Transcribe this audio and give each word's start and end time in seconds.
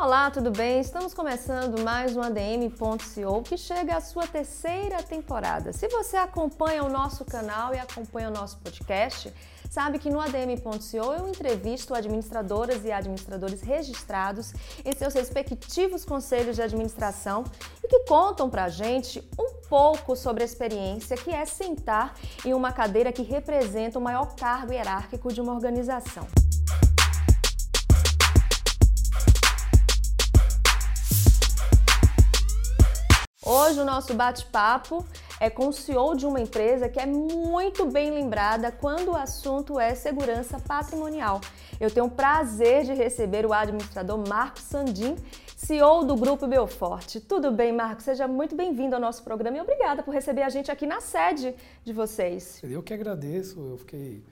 Olá, 0.00 0.30
tudo 0.30 0.52
bem? 0.52 0.78
Estamos 0.78 1.12
começando 1.12 1.82
mais 1.82 2.16
um 2.16 2.22
ADM.co 2.22 3.42
que 3.42 3.56
chega 3.56 3.96
à 3.96 4.00
sua 4.00 4.28
terceira 4.28 5.02
temporada. 5.02 5.72
Se 5.72 5.88
você 5.88 6.16
acompanha 6.16 6.84
o 6.84 6.88
nosso 6.88 7.24
canal 7.24 7.74
e 7.74 7.80
acompanha 7.80 8.28
o 8.28 8.32
nosso 8.32 8.58
podcast, 8.58 9.34
sabe 9.68 9.98
que 9.98 10.08
no 10.08 10.20
ADM.co 10.20 11.12
eu 11.18 11.28
entrevisto 11.28 11.96
administradoras 11.96 12.84
e 12.84 12.92
administradores 12.92 13.60
registrados 13.60 14.52
em 14.84 14.92
seus 14.92 15.14
respectivos 15.14 16.04
conselhos 16.04 16.54
de 16.54 16.62
administração 16.62 17.42
e 17.82 17.88
que 17.88 18.04
contam 18.04 18.48
pra 18.48 18.68
gente 18.68 19.20
um 19.36 19.66
pouco 19.68 20.14
sobre 20.14 20.44
a 20.44 20.46
experiência 20.46 21.16
que 21.16 21.30
é 21.30 21.44
sentar 21.44 22.14
em 22.44 22.54
uma 22.54 22.70
cadeira 22.70 23.10
que 23.10 23.22
representa 23.22 23.98
o 23.98 24.02
maior 24.02 24.36
cargo 24.36 24.72
hierárquico 24.72 25.32
de 25.32 25.40
uma 25.40 25.52
organização. 25.52 26.24
Hoje 33.50 33.80
o 33.80 33.84
nosso 33.84 34.12
bate-papo 34.12 35.02
é 35.40 35.48
com 35.48 35.68
o 35.68 35.72
CEO 35.72 36.14
de 36.14 36.26
uma 36.26 36.38
empresa 36.38 36.86
que 36.86 37.00
é 37.00 37.06
muito 37.06 37.86
bem 37.86 38.10
lembrada 38.10 38.70
quando 38.70 39.12
o 39.12 39.16
assunto 39.16 39.80
é 39.80 39.94
segurança 39.94 40.60
patrimonial. 40.60 41.40
Eu 41.80 41.90
tenho 41.90 42.04
o 42.04 42.10
prazer 42.10 42.84
de 42.84 42.92
receber 42.92 43.46
o 43.46 43.54
administrador 43.54 44.22
Marcos 44.28 44.64
Sandin, 44.64 45.16
CEO 45.56 46.04
do 46.04 46.14
Grupo 46.14 46.46
Belfort. 46.46 47.20
Tudo 47.26 47.50
bem, 47.50 47.72
Marcos? 47.72 48.04
Seja 48.04 48.28
muito 48.28 48.54
bem-vindo 48.54 48.94
ao 48.94 49.00
nosso 49.00 49.24
programa 49.24 49.56
e 49.56 49.60
obrigada 49.62 50.02
por 50.02 50.12
receber 50.12 50.42
a 50.42 50.50
gente 50.50 50.70
aqui 50.70 50.84
na 50.84 51.00
sede 51.00 51.54
de 51.82 51.92
vocês. 51.94 52.60
Eu 52.62 52.82
que 52.82 52.92
agradeço, 52.92 53.58
eu 53.58 53.78
fiquei 53.78 54.22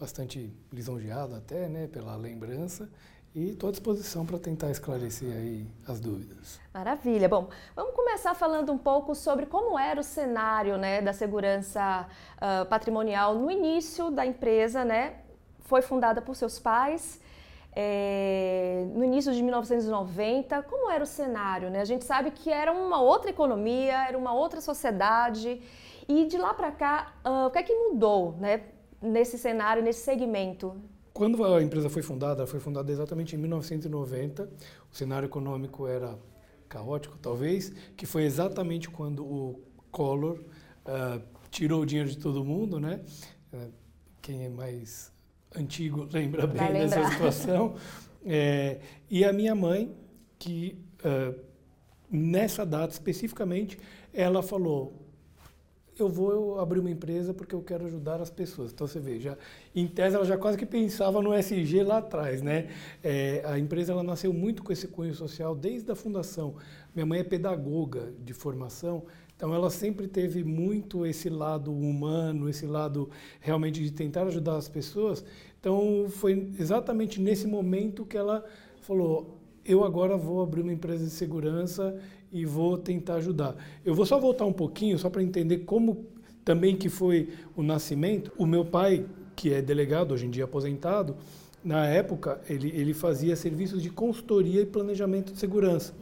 bastante 0.00 0.52
lisonjeado 0.72 1.36
até, 1.36 1.68
né, 1.68 1.86
pela 1.86 2.16
lembrança 2.16 2.90
e 3.34 3.50
estou 3.50 3.68
à 3.68 3.72
disposição 3.72 4.24
para 4.24 4.38
tentar 4.38 4.70
esclarecer 4.70 5.28
aí 5.28 5.66
as 5.88 5.98
dúvidas. 5.98 6.60
Maravilha. 6.72 7.28
Bom, 7.28 7.48
vamos 7.74 7.94
começar 7.94 8.32
falando 8.34 8.72
um 8.72 8.78
pouco 8.78 9.12
sobre 9.14 9.46
como 9.46 9.76
era 9.76 10.00
o 10.00 10.04
cenário 10.04 10.78
né, 10.78 11.02
da 11.02 11.12
segurança 11.12 12.06
uh, 12.36 12.64
patrimonial 12.66 13.34
no 13.34 13.50
início 13.50 14.10
da 14.10 14.24
empresa, 14.24 14.84
né? 14.84 15.16
Foi 15.60 15.82
fundada 15.82 16.22
por 16.22 16.36
seus 16.36 16.60
pais. 16.60 17.20
É, 17.76 18.86
no 18.94 19.02
início 19.02 19.32
de 19.32 19.42
1990, 19.42 20.62
como 20.62 20.88
era 20.88 21.02
o 21.02 21.06
cenário? 21.06 21.70
Né? 21.70 21.80
A 21.80 21.84
gente 21.84 22.04
sabe 22.04 22.30
que 22.30 22.48
era 22.48 22.70
uma 22.72 23.00
outra 23.00 23.30
economia, 23.30 24.06
era 24.06 24.16
uma 24.16 24.32
outra 24.32 24.60
sociedade, 24.60 25.60
e 26.08 26.24
de 26.26 26.38
lá 26.38 26.54
para 26.54 26.70
cá, 26.70 27.14
uh, 27.26 27.46
o 27.48 27.50
que 27.50 27.58
é 27.58 27.62
que 27.64 27.74
mudou 27.74 28.36
né, 28.38 28.62
nesse 29.02 29.36
cenário, 29.36 29.82
nesse 29.82 30.04
segmento? 30.04 30.80
Quando 31.14 31.44
a 31.44 31.62
empresa 31.62 31.88
foi 31.88 32.02
fundada, 32.02 32.40
ela 32.40 32.46
foi 32.46 32.58
fundada 32.58 32.90
exatamente 32.90 33.36
em 33.36 33.38
1990. 33.38 34.50
O 34.92 34.96
cenário 34.96 35.26
econômico 35.26 35.86
era 35.86 36.18
caótico, 36.68 37.16
talvez, 37.18 37.72
que 37.96 38.04
foi 38.04 38.24
exatamente 38.24 38.90
quando 38.90 39.24
o 39.24 39.62
Collor 39.92 40.40
uh, 40.40 41.22
tirou 41.52 41.82
o 41.82 41.86
dinheiro 41.86 42.10
de 42.10 42.18
todo 42.18 42.44
mundo, 42.44 42.80
né? 42.80 43.00
Uh, 43.52 43.72
quem 44.20 44.44
é 44.44 44.48
mais 44.48 45.12
antigo 45.54 46.08
lembra 46.12 46.48
bem 46.48 46.72
dessa 46.72 47.08
situação. 47.08 47.76
É, 48.26 48.80
e 49.08 49.24
a 49.24 49.32
minha 49.32 49.54
mãe, 49.54 49.94
que 50.36 50.76
uh, 51.04 51.38
nessa 52.10 52.66
data 52.66 52.92
especificamente, 52.92 53.78
ela 54.12 54.42
falou: 54.42 55.03
eu 56.02 56.08
vou 56.08 56.58
abrir 56.58 56.80
uma 56.80 56.90
empresa 56.90 57.32
porque 57.32 57.54
eu 57.54 57.62
quero 57.62 57.86
ajudar 57.86 58.20
as 58.20 58.30
pessoas. 58.30 58.72
Então 58.72 58.86
você 58.86 58.98
vê, 58.98 59.20
já, 59.20 59.36
em 59.74 59.86
tese 59.86 60.16
ela 60.16 60.24
já 60.24 60.36
quase 60.36 60.58
que 60.58 60.66
pensava 60.66 61.22
no 61.22 61.32
SG 61.32 61.82
lá 61.82 61.98
atrás, 61.98 62.42
né? 62.42 62.68
É, 63.02 63.42
a 63.44 63.58
empresa 63.58 63.92
ela 63.92 64.02
nasceu 64.02 64.32
muito 64.32 64.62
com 64.62 64.72
esse 64.72 64.88
cunho 64.88 65.14
social 65.14 65.54
desde 65.54 65.90
a 65.90 65.94
fundação. 65.94 66.56
Minha 66.94 67.06
mãe 67.06 67.20
é 67.20 67.24
pedagoga 67.24 68.12
de 68.24 68.32
formação, 68.32 69.04
então 69.36 69.54
ela 69.54 69.70
sempre 69.70 70.06
teve 70.06 70.44
muito 70.44 71.04
esse 71.04 71.28
lado 71.28 71.72
humano, 71.72 72.48
esse 72.48 72.66
lado 72.66 73.10
realmente 73.40 73.82
de 73.82 73.90
tentar 73.90 74.26
ajudar 74.26 74.56
as 74.56 74.68
pessoas. 74.68 75.24
Então 75.60 76.06
foi 76.08 76.52
exatamente 76.58 77.20
nesse 77.20 77.46
momento 77.46 78.04
que 78.04 78.16
ela 78.16 78.44
falou: 78.80 79.43
eu 79.64 79.84
agora 79.84 80.16
vou 80.16 80.42
abrir 80.42 80.60
uma 80.60 80.72
empresa 80.72 81.04
de 81.04 81.10
segurança 81.10 81.96
e 82.30 82.44
vou 82.44 82.76
tentar 82.76 83.14
ajudar. 83.14 83.56
Eu 83.84 83.94
vou 83.94 84.04
só 84.04 84.18
voltar 84.18 84.44
um 84.44 84.52
pouquinho, 84.52 84.98
só 84.98 85.08
para 85.08 85.22
entender 85.22 85.58
como 85.58 86.04
também 86.44 86.76
que 86.76 86.88
foi 86.88 87.30
o 87.56 87.62
nascimento. 87.62 88.30
O 88.36 88.44
meu 88.44 88.64
pai, 88.64 89.06
que 89.34 89.52
é 89.52 89.62
delegado, 89.62 90.12
hoje 90.12 90.26
em 90.26 90.30
dia 90.30 90.44
aposentado, 90.44 91.16
na 91.64 91.86
época 91.86 92.40
ele, 92.48 92.68
ele 92.74 92.92
fazia 92.92 93.34
serviços 93.34 93.82
de 93.82 93.88
consultoria 93.88 94.60
e 94.60 94.66
planejamento 94.66 95.32
de 95.32 95.38
segurança, 95.38 95.94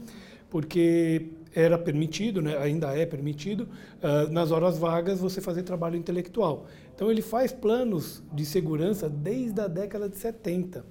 porque 0.50 1.28
era 1.54 1.78
permitido, 1.78 2.42
né, 2.42 2.56
ainda 2.56 2.96
é 2.96 3.06
permitido, 3.06 3.68
uh, 4.02 4.32
nas 4.32 4.50
horas 4.50 4.78
vagas 4.78 5.20
você 5.20 5.40
fazer 5.40 5.62
trabalho 5.62 5.96
intelectual. 5.96 6.66
Então 6.94 7.10
ele 7.10 7.22
faz 7.22 7.52
planos 7.52 8.22
de 8.32 8.44
segurança 8.44 9.08
desde 9.08 9.60
a 9.60 9.68
década 9.68 10.08
de 10.08 10.16
70 10.16 10.84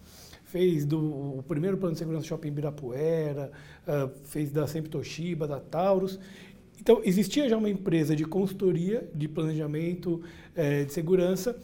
fez 0.51 0.85
do, 0.85 0.99
o 1.39 1.43
primeiro 1.47 1.77
plano 1.77 1.93
de 1.93 1.99
segurança 1.99 2.23
do 2.25 2.27
Shopping 2.27 2.49
Ibirapuera, 2.49 3.51
uh, 3.87 4.11
fez 4.25 4.51
da 4.51 4.67
Sempre 4.67 4.89
Toshiba, 4.89 5.47
da 5.47 5.59
Taurus. 5.59 6.19
Então, 6.79 6.99
existia 7.03 7.47
já 7.47 7.57
uma 7.57 7.69
empresa 7.69 8.15
de 8.15 8.25
consultoria, 8.25 9.07
de 9.13 9.27
planejamento 9.27 10.19
eh, 10.55 10.83
de 10.83 10.91
segurança. 10.91 11.55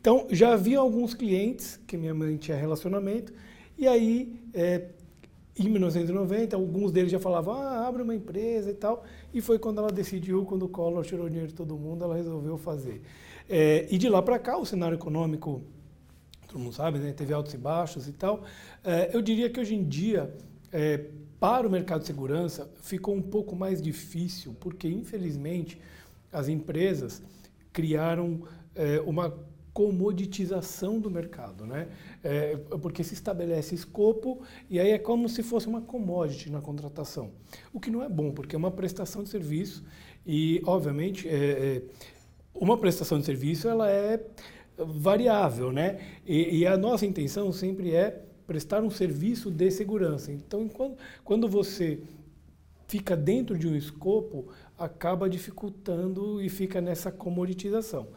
Então, 0.00 0.26
já 0.30 0.54
havia 0.54 0.78
alguns 0.78 1.12
clientes 1.12 1.78
que 1.86 1.98
minha 1.98 2.14
mãe 2.14 2.38
tinha 2.38 2.56
relacionamento, 2.56 3.30
e 3.76 3.86
aí, 3.86 4.40
eh, 4.54 4.86
em 5.58 5.68
1990, 5.68 6.56
alguns 6.56 6.90
deles 6.90 7.12
já 7.12 7.20
falavam, 7.20 7.52
ah, 7.52 7.86
abre 7.86 8.02
uma 8.02 8.14
empresa 8.14 8.70
e 8.70 8.74
tal. 8.74 9.04
E 9.34 9.42
foi 9.42 9.58
quando 9.58 9.80
ela 9.80 9.92
decidiu, 9.92 10.46
quando 10.46 10.64
o 10.64 10.68
Collor 10.68 11.04
tirou 11.04 11.26
o 11.26 11.28
dinheiro 11.28 11.48
de 11.48 11.54
todo 11.54 11.76
mundo, 11.76 12.02
ela 12.02 12.16
resolveu 12.16 12.56
fazer. 12.56 13.02
Eh, 13.50 13.86
e 13.90 13.98
de 13.98 14.08
lá 14.08 14.22
para 14.22 14.38
cá, 14.38 14.56
o 14.56 14.64
cenário 14.64 14.94
econômico 14.94 15.62
todo 16.52 16.62
mundo 16.62 16.74
sabe, 16.74 16.98
né? 16.98 17.12
teve 17.12 17.32
altos 17.32 17.54
e 17.54 17.56
baixos 17.56 18.06
e 18.06 18.12
tal. 18.12 18.44
É, 18.84 19.10
eu 19.12 19.22
diria 19.22 19.48
que 19.48 19.58
hoje 19.58 19.74
em 19.74 19.84
dia, 19.84 20.32
é, 20.70 21.06
para 21.40 21.66
o 21.66 21.70
mercado 21.70 22.02
de 22.02 22.06
segurança, 22.06 22.70
ficou 22.82 23.14
um 23.14 23.22
pouco 23.22 23.56
mais 23.56 23.80
difícil, 23.80 24.54
porque 24.60 24.86
infelizmente 24.86 25.80
as 26.30 26.48
empresas 26.48 27.22
criaram 27.72 28.42
é, 28.74 29.00
uma 29.00 29.34
comoditização 29.72 31.00
do 31.00 31.10
mercado, 31.10 31.64
né? 31.64 31.88
É, 32.22 32.58
porque 32.82 33.02
se 33.02 33.14
estabelece 33.14 33.74
escopo 33.74 34.42
e 34.68 34.78
aí 34.78 34.90
é 34.90 34.98
como 34.98 35.30
se 35.30 35.42
fosse 35.42 35.66
uma 35.66 35.80
commodity 35.80 36.50
na 36.50 36.60
contratação, 36.60 37.30
o 37.72 37.80
que 37.80 37.90
não 37.90 38.02
é 38.02 38.08
bom, 38.08 38.32
porque 38.32 38.54
é 38.54 38.58
uma 38.58 38.70
prestação 38.70 39.22
de 39.22 39.30
serviço 39.30 39.82
e, 40.26 40.60
obviamente, 40.66 41.26
é, 41.26 41.82
uma 42.54 42.76
prestação 42.76 43.18
de 43.18 43.24
serviço 43.24 43.66
ela 43.66 43.90
é 43.90 44.22
variável, 44.76 45.72
né? 45.72 46.00
E, 46.26 46.58
e, 46.58 46.66
a 46.66 46.76
nossa 46.76 47.06
intenção 47.06 47.52
sempre 47.52 47.94
é 47.94 48.24
prestar 48.46 48.82
um 48.82 48.90
serviço 48.90 49.50
de 49.50 49.70
segurança. 49.70 50.32
Então, 50.32 50.68
quando, 50.68 50.96
quando 51.24 51.48
você 51.48 52.00
fica 52.88 53.16
dentro 53.16 53.58
de 53.58 53.68
um 53.68 53.76
escopo, 53.76 54.48
acaba 54.78 55.28
dificultando 55.28 56.42
e 56.42 56.48
fica 56.48 56.80
nessa 56.80 57.10
comoditização. 57.10 58.08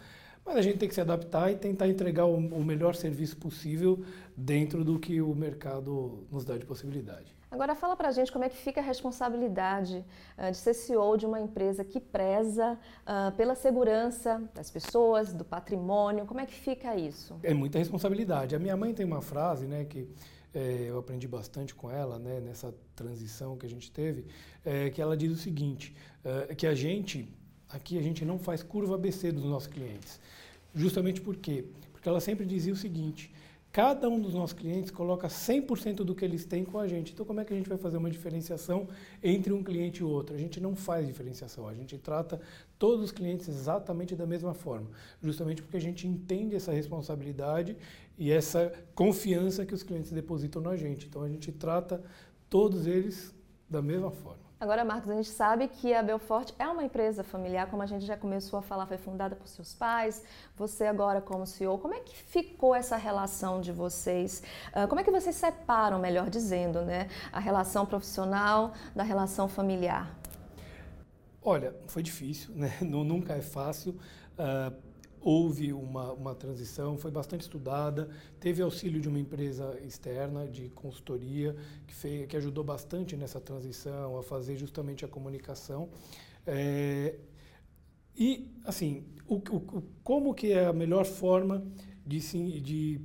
Mas 0.45 0.57
a 0.57 0.61
gente 0.61 0.77
tem 0.77 0.88
que 0.88 0.95
se 0.95 1.01
adaptar 1.01 1.51
e 1.51 1.55
tentar 1.55 1.88
entregar 1.88 2.25
o, 2.25 2.35
o 2.35 2.63
melhor 2.63 2.95
serviço 2.95 3.35
possível 3.37 4.03
dentro 4.37 4.83
do 4.83 4.99
que 4.99 5.22
o 5.22 5.33
mercado 5.33 6.25
nos 6.31 6.45
dá 6.45 6.57
de 6.57 6.66
possibilidade. 6.66 7.34
Agora 7.55 7.73
fala 7.73 7.95
pra 7.95 8.11
gente 8.11 8.33
como 8.33 8.43
é 8.43 8.49
que 8.49 8.57
fica 8.57 8.81
a 8.81 8.83
responsabilidade 8.83 10.03
uh, 10.38 10.51
de 10.51 10.57
ser 10.57 10.73
CEO 10.73 11.16
de 11.16 11.25
uma 11.25 11.39
empresa 11.39 11.85
que 11.85 12.01
preza 12.01 12.77
uh, 13.03 13.31
pela 13.38 13.55
segurança 13.55 14.43
das 14.53 14.69
pessoas, 14.69 15.33
do 15.33 15.45
patrimônio, 15.45 16.25
como 16.25 16.41
é 16.41 16.45
que 16.45 16.53
fica 16.53 16.97
isso? 16.97 17.39
É 17.41 17.53
muita 17.53 17.79
responsabilidade. 17.79 18.57
A 18.57 18.59
minha 18.59 18.75
mãe 18.75 18.93
tem 18.93 19.05
uma 19.05 19.21
frase, 19.21 19.66
né, 19.67 19.85
que 19.85 20.05
é, 20.53 20.88
eu 20.89 20.99
aprendi 20.99 21.29
bastante 21.29 21.73
com 21.73 21.89
ela, 21.89 22.19
né, 22.19 22.41
nessa 22.41 22.75
transição 22.93 23.57
que 23.57 23.66
a 23.66 23.69
gente 23.69 23.90
teve, 23.90 24.25
é, 24.66 24.90
que 24.90 25.02
ela 25.02 25.16
diz 25.16 25.31
o 25.31 25.37
seguinte, 25.37 25.96
é, 26.25 26.53
que 26.53 26.67
a 26.67 26.75
gente, 26.75 27.34
aqui 27.69 27.97
a 27.97 28.02
gente 28.02 28.25
não 28.25 28.37
faz 28.37 28.61
curva 28.61 28.96
ABC 28.96 29.31
dos 29.31 29.46
nossos 29.46 29.69
clientes. 29.69 30.19
Justamente 30.73 31.22
por 31.22 31.37
quê? 31.37 31.63
Porque 31.93 32.09
ela 32.09 32.19
sempre 32.19 32.46
dizia 32.46 32.73
o 32.73 32.75
seguinte, 32.75 33.34
Cada 33.75 34.07
um 34.07 34.22
dos 34.22 34.33
nossos 34.33 34.57
clientes 34.57 34.89
coloca 34.89 35.27
100% 35.27 35.95
do 35.95 36.16
que 36.16 36.23
eles 36.23 36.45
têm 36.45 36.63
com 36.63 36.79
a 36.79 36.87
gente. 36.87 37.11
Então, 37.11 37.25
como 37.25 37.41
é 37.41 37.43
que 37.43 37.51
a 37.51 37.57
gente 37.57 37.67
vai 37.67 37.77
fazer 37.77 37.97
uma 37.97 38.09
diferenciação 38.09 38.87
entre 39.22 39.51
um 39.51 39.61
cliente 39.61 39.99
e 39.99 40.03
outro? 40.05 40.33
A 40.33 40.39
gente 40.39 40.61
não 40.61 40.77
faz 40.77 41.05
diferenciação, 41.05 41.67
a 41.67 41.73
gente 41.73 41.97
trata 41.97 42.39
todos 42.79 43.03
os 43.03 43.11
clientes 43.11 43.49
exatamente 43.49 44.16
da 44.16 44.25
mesma 44.25 44.53
forma, 44.53 44.87
justamente 45.22 45.61
porque 45.61 45.75
a 45.75 45.81
gente 45.81 46.07
entende 46.07 46.55
essa 46.55 46.72
responsabilidade 46.72 47.75
e 48.17 48.31
essa 48.31 48.72
confiança 48.95 49.66
que 49.66 49.73
os 49.73 49.83
clientes 49.83 50.09
depositam 50.09 50.61
na 50.61 50.78
gente. 50.78 51.07
Então, 51.07 51.21
a 51.21 51.28
gente 51.28 51.51
trata 51.51 52.01
todos 52.49 52.87
eles 52.87 53.35
da 53.69 53.81
mesma 53.81 54.09
forma. 54.09 54.44
Agora, 54.57 54.85
Marcos, 54.85 55.09
a 55.09 55.16
gente 55.16 55.29
sabe 55.29 55.67
que 55.67 55.93
a 55.93 56.02
Belfort 56.02 56.53
é 56.57 56.66
uma 56.66 56.81
empresa 56.81 57.23
familiar, 57.23 57.69
como 57.69 57.84
a 57.84 57.85
gente 57.85 58.05
já 58.05 58.16
começou 58.16 58.57
a 58.59 58.61
falar, 58.61 58.85
foi 58.85 58.97
fundada 58.97 59.35
por 59.35 59.47
seus 59.47 59.73
pais, 59.73 60.23
você 60.55 60.85
agora 60.85 61.19
como 61.19 61.46
CEO. 61.46 61.78
Como 61.78 61.93
é 61.93 61.99
que 61.99 62.16
ficou 62.16 62.73
essa 62.73 62.96
relação 62.96 63.59
de 63.59 63.73
vocês? 63.73 64.41
Ah, 64.72 64.87
como 64.87 65.02
é 65.02 65.03
que 65.03 65.11
vocês 65.11 65.35
separam, 65.35 65.99
melhor 65.99 66.29
dizendo, 66.29 66.84
né, 66.84 67.09
a 67.34 67.40
relação 67.40 67.85
profissional 67.85 68.72
da 68.96 69.03
relação 69.03 69.49
familiar? 69.49 70.09
Olha, 71.43 71.75
foi 71.87 72.02
difícil, 72.02 72.55
né? 72.55 72.73
nunca 72.81 73.34
é 73.34 73.41
fácil. 73.41 73.99
Uh, 74.40 74.84
houve 75.25 75.73
uma, 75.73 76.13
uma 76.13 76.35
transição, 76.35 76.99
foi 76.99 77.09
bastante 77.09 77.41
estudada, 77.41 78.07
teve 78.39 78.61
auxílio 78.61 79.01
de 79.01 79.09
uma 79.09 79.19
empresa 79.19 79.75
externa 79.83 80.47
de 80.47 80.69
consultoria 80.69 81.55
que, 81.87 81.95
fez, 81.95 82.27
que 82.27 82.37
ajudou 82.37 82.63
bastante 82.63 83.17
nessa 83.17 83.41
transição, 83.41 84.19
a 84.19 84.22
fazer 84.22 84.55
justamente 84.55 85.03
a 85.03 85.07
comunicação. 85.07 85.89
É, 86.45 87.16
e, 88.16 88.51
assim, 88.63 89.03
o, 89.27 89.37
o, 89.37 89.83
como 90.03 90.31
que 90.35 90.51
é 90.53 90.67
a 90.67 90.73
melhor 90.73 91.05
forma 91.05 91.66
de, 92.05 92.21
sim, 92.21 92.61
de 92.61 93.01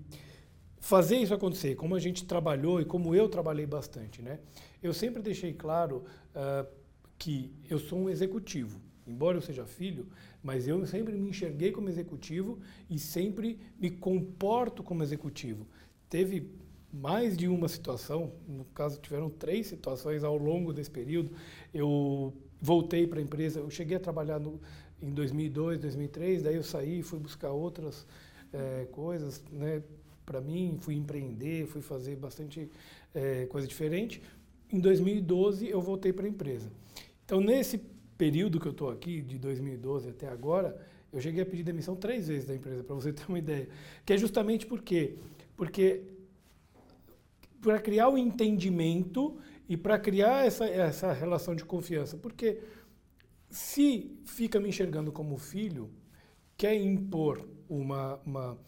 fazer 0.78 1.16
isso 1.16 1.32
acontecer, 1.32 1.74
como 1.74 1.94
a 1.94 1.98
gente 1.98 2.26
trabalhou 2.26 2.82
e 2.82 2.84
como 2.84 3.14
eu 3.14 3.30
trabalhei 3.30 3.64
bastante, 3.64 4.20
né? 4.20 4.40
Eu 4.82 4.92
sempre 4.92 5.22
deixei 5.22 5.54
claro 5.54 6.04
uh, 6.34 6.66
que 7.18 7.50
eu 7.66 7.78
sou 7.78 7.98
um 7.98 8.10
executivo, 8.10 8.78
embora 9.10 9.36
eu 9.36 9.42
seja 9.42 9.66
filho, 9.66 10.06
mas 10.42 10.66
eu 10.66 10.84
sempre 10.86 11.12
me 11.14 11.28
enxerguei 11.28 11.72
como 11.72 11.88
executivo 11.88 12.58
e 12.88 12.98
sempre 12.98 13.58
me 13.78 13.90
comporto 13.90 14.82
como 14.82 15.02
executivo. 15.02 15.66
Teve 16.08 16.50
mais 16.92 17.36
de 17.36 17.46
uma 17.46 17.68
situação, 17.68 18.32
no 18.48 18.64
caso 18.66 18.98
tiveram 19.00 19.30
três 19.30 19.66
situações 19.66 20.24
ao 20.24 20.36
longo 20.36 20.72
desse 20.72 20.90
período. 20.90 21.30
Eu 21.72 22.32
voltei 22.60 23.06
para 23.06 23.20
a 23.20 23.22
empresa, 23.22 23.60
eu 23.60 23.70
cheguei 23.70 23.96
a 23.96 24.00
trabalhar 24.00 24.38
no, 24.38 24.60
em 25.00 25.12
2002, 25.12 25.78
2003, 25.78 26.42
daí 26.42 26.56
eu 26.56 26.62
saí, 26.62 27.02
fui 27.02 27.18
buscar 27.18 27.50
outras 27.50 28.06
é, 28.52 28.86
coisas, 28.90 29.42
né? 29.50 29.82
Para 30.26 30.40
mim, 30.40 30.76
fui 30.80 30.94
empreender, 30.94 31.66
fui 31.66 31.80
fazer 31.80 32.14
bastante 32.16 32.70
é, 33.14 33.46
coisa 33.46 33.66
diferente. 33.66 34.22
Em 34.72 34.78
2012 34.78 35.68
eu 35.68 35.80
voltei 35.80 36.12
para 36.12 36.26
a 36.26 36.28
empresa. 36.28 36.70
Então 37.24 37.40
nesse 37.40 37.80
período 38.20 38.60
que 38.60 38.68
eu 38.68 38.72
estou 38.72 38.90
aqui, 38.90 39.22
de 39.22 39.38
2012 39.38 40.10
até 40.10 40.28
agora, 40.28 40.78
eu 41.10 41.18
cheguei 41.22 41.42
a 41.42 41.46
pedir 41.46 41.62
demissão 41.62 41.96
três 41.96 42.28
vezes 42.28 42.46
da 42.46 42.54
empresa, 42.54 42.84
para 42.84 42.94
você 42.94 43.10
ter 43.14 43.24
uma 43.26 43.38
ideia. 43.38 43.66
Que 44.04 44.12
é 44.12 44.18
justamente 44.18 44.66
por 44.66 44.82
quê? 44.82 45.16
Porque 45.56 46.02
para 47.62 47.80
criar 47.80 48.10
o 48.10 48.18
entendimento 48.18 49.38
e 49.66 49.74
para 49.74 49.98
criar 49.98 50.46
essa, 50.46 50.66
essa 50.66 51.10
relação 51.14 51.54
de 51.54 51.64
confiança. 51.64 52.18
Porque 52.18 52.60
se 53.48 54.14
fica 54.26 54.60
me 54.60 54.68
enxergando 54.68 55.10
como 55.10 55.38
filho, 55.38 55.90
quer 56.58 56.74
impor 56.74 57.48
uma, 57.70 58.20
uma 58.26 58.58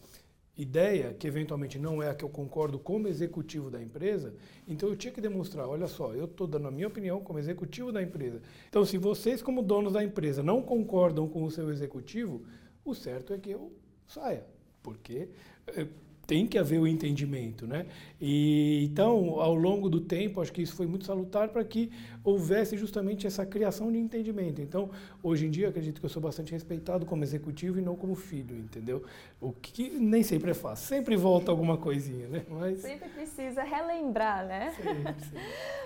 ideia, 0.55 1.13
que 1.13 1.27
eventualmente 1.27 1.79
não 1.79 2.01
é 2.01 2.09
a 2.09 2.13
que 2.13 2.23
eu 2.23 2.29
concordo 2.29 2.77
como 2.77 3.07
executivo 3.07 3.71
da 3.71 3.81
empresa, 3.81 4.35
então 4.67 4.87
eu 4.87 4.95
tinha 4.95 5.11
que 5.11 5.19
demonstrar, 5.19 5.67
olha 5.67 5.87
só, 5.87 6.13
eu 6.13 6.25
estou 6.25 6.45
dando 6.45 6.67
a 6.67 6.71
minha 6.71 6.87
opinião 6.87 7.21
como 7.21 7.39
executivo 7.39 7.91
da 7.91 8.01
empresa. 8.01 8.41
Então, 8.69 8.85
se 8.85 8.97
vocês, 8.97 9.41
como 9.41 9.63
donos 9.63 9.93
da 9.93 10.03
empresa, 10.03 10.43
não 10.43 10.61
concordam 10.61 11.27
com 11.27 11.43
o 11.43 11.49
seu 11.49 11.71
executivo, 11.71 12.43
o 12.85 12.93
certo 12.93 13.33
é 13.33 13.37
que 13.39 13.49
eu 13.49 13.71
saia, 14.07 14.45
porque 14.83 15.29
eh, 15.67 15.87
tem 16.25 16.47
que 16.47 16.57
haver 16.57 16.79
o 16.79 16.87
entendimento, 16.87 17.67
né? 17.67 17.85
E 18.19 18.85
então, 18.85 19.41
ao 19.41 19.53
longo 19.53 19.89
do 19.89 19.99
tempo, 19.99 20.41
acho 20.41 20.53
que 20.53 20.61
isso 20.61 20.75
foi 20.75 20.87
muito 20.87 21.05
salutar 21.05 21.49
para 21.49 21.63
que 21.63 21.91
houvesse 22.23 22.77
justamente 22.77 23.27
essa 23.27 23.45
criação 23.45 23.91
de 23.91 23.97
entendimento. 23.97 24.61
Então, 24.61 24.89
hoje 25.21 25.45
em 25.45 25.51
dia, 25.51 25.67
acredito 25.67 25.99
que 25.99 26.05
eu 26.05 26.09
sou 26.09 26.21
bastante 26.21 26.53
respeitado 26.53 27.05
como 27.05 27.23
executivo 27.23 27.77
e 27.77 27.81
não 27.81 27.95
como 27.97 28.15
filho, 28.15 28.57
entendeu? 28.57 29.03
O 29.41 29.51
que 29.51 29.89
nem 29.89 30.23
sempre 30.23 30.51
é 30.51 30.53
fácil, 30.53 30.87
sempre 30.87 31.17
volta 31.17 31.51
alguma 31.51 31.77
coisinha, 31.77 32.27
né? 32.27 32.45
Mas... 32.49 32.79
Sempre 32.79 33.09
precisa 33.09 33.61
relembrar, 33.63 34.45
né? 34.45 34.73
Sempre, 34.77 35.13
sempre. 35.19 35.41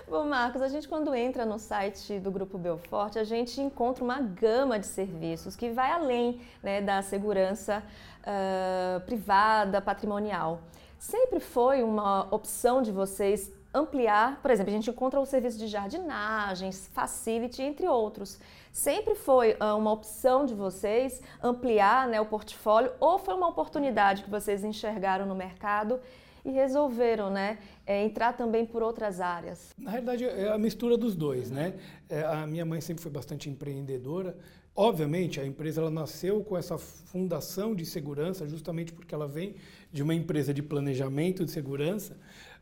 Bom, 0.07 0.25
Marcos, 0.25 0.61
a 0.61 0.67
gente 0.67 0.87
quando 0.87 1.15
entra 1.15 1.45
no 1.45 1.57
site 1.57 2.19
do 2.19 2.29
Grupo 2.29 2.59
Belfort, 2.59 3.17
a 3.17 3.23
gente 3.23 3.59
encontra 3.59 4.03
uma 4.03 4.21
gama 4.21 4.77
de 4.77 4.85
serviços 4.85 5.55
que 5.55 5.71
vai 5.71 5.91
além 5.91 6.39
né, 6.61 6.81
da 6.81 7.01
segurança 7.01 7.83
uh, 8.27 8.99
privada, 9.01 9.81
patrimonial. 9.81 10.61
Sempre 10.99 11.39
foi 11.39 11.81
uma 11.81 12.27
opção 12.29 12.81
de 12.81 12.91
vocês 12.91 13.51
ampliar, 13.73 14.41
por 14.41 14.51
exemplo, 14.51 14.71
a 14.71 14.75
gente 14.75 14.89
encontra 14.89 15.19
o 15.19 15.25
serviço 15.25 15.57
de 15.57 15.67
jardinagens, 15.67 16.89
facility, 16.93 17.61
entre 17.61 17.87
outros. 17.87 18.39
Sempre 18.71 19.15
foi 19.15 19.57
uma 19.77 19.91
opção 19.91 20.45
de 20.45 20.53
vocês 20.53 21.21
ampliar 21.41 22.07
né, 22.07 22.19
o 22.21 22.25
portfólio 22.25 22.91
ou 22.99 23.17
foi 23.17 23.33
uma 23.33 23.47
oportunidade 23.47 24.23
que 24.23 24.29
vocês 24.29 24.63
enxergaram 24.63 25.25
no 25.25 25.35
mercado 25.35 25.99
e 26.47 26.51
resolveram 26.51 27.29
né, 27.29 27.59
é, 27.85 28.03
entrar 28.03 28.33
também 28.33 28.65
por 28.65 28.81
outras 28.81 29.19
áreas? 29.19 29.73
Na 29.77 29.91
realidade, 29.91 30.23
é 30.23 30.49
a 30.49 30.57
mistura 30.57 30.97
dos 30.97 31.15
dois. 31.15 31.51
Né? 31.51 31.73
É, 32.09 32.23
a 32.23 32.47
minha 32.47 32.65
mãe 32.65 32.81
sempre 32.81 33.03
foi 33.03 33.11
bastante 33.11 33.49
empreendedora, 33.49 34.35
Obviamente, 34.79 35.39
a 35.39 35.45
empresa 35.45 35.81
ela 35.81 35.89
nasceu 35.89 36.43
com 36.43 36.55
essa 36.55 36.77
fundação 36.77 37.73
de 37.73 37.83
segurança, 37.83 38.47
justamente 38.47 38.93
porque 38.93 39.15
ela 39.15 39.27
vem 39.27 39.55
de 39.91 40.03
uma 40.03 40.13
empresa 40.13 40.53
de 40.53 40.61
planejamento 40.61 41.43
de 41.43 41.49
segurança, 41.49 42.15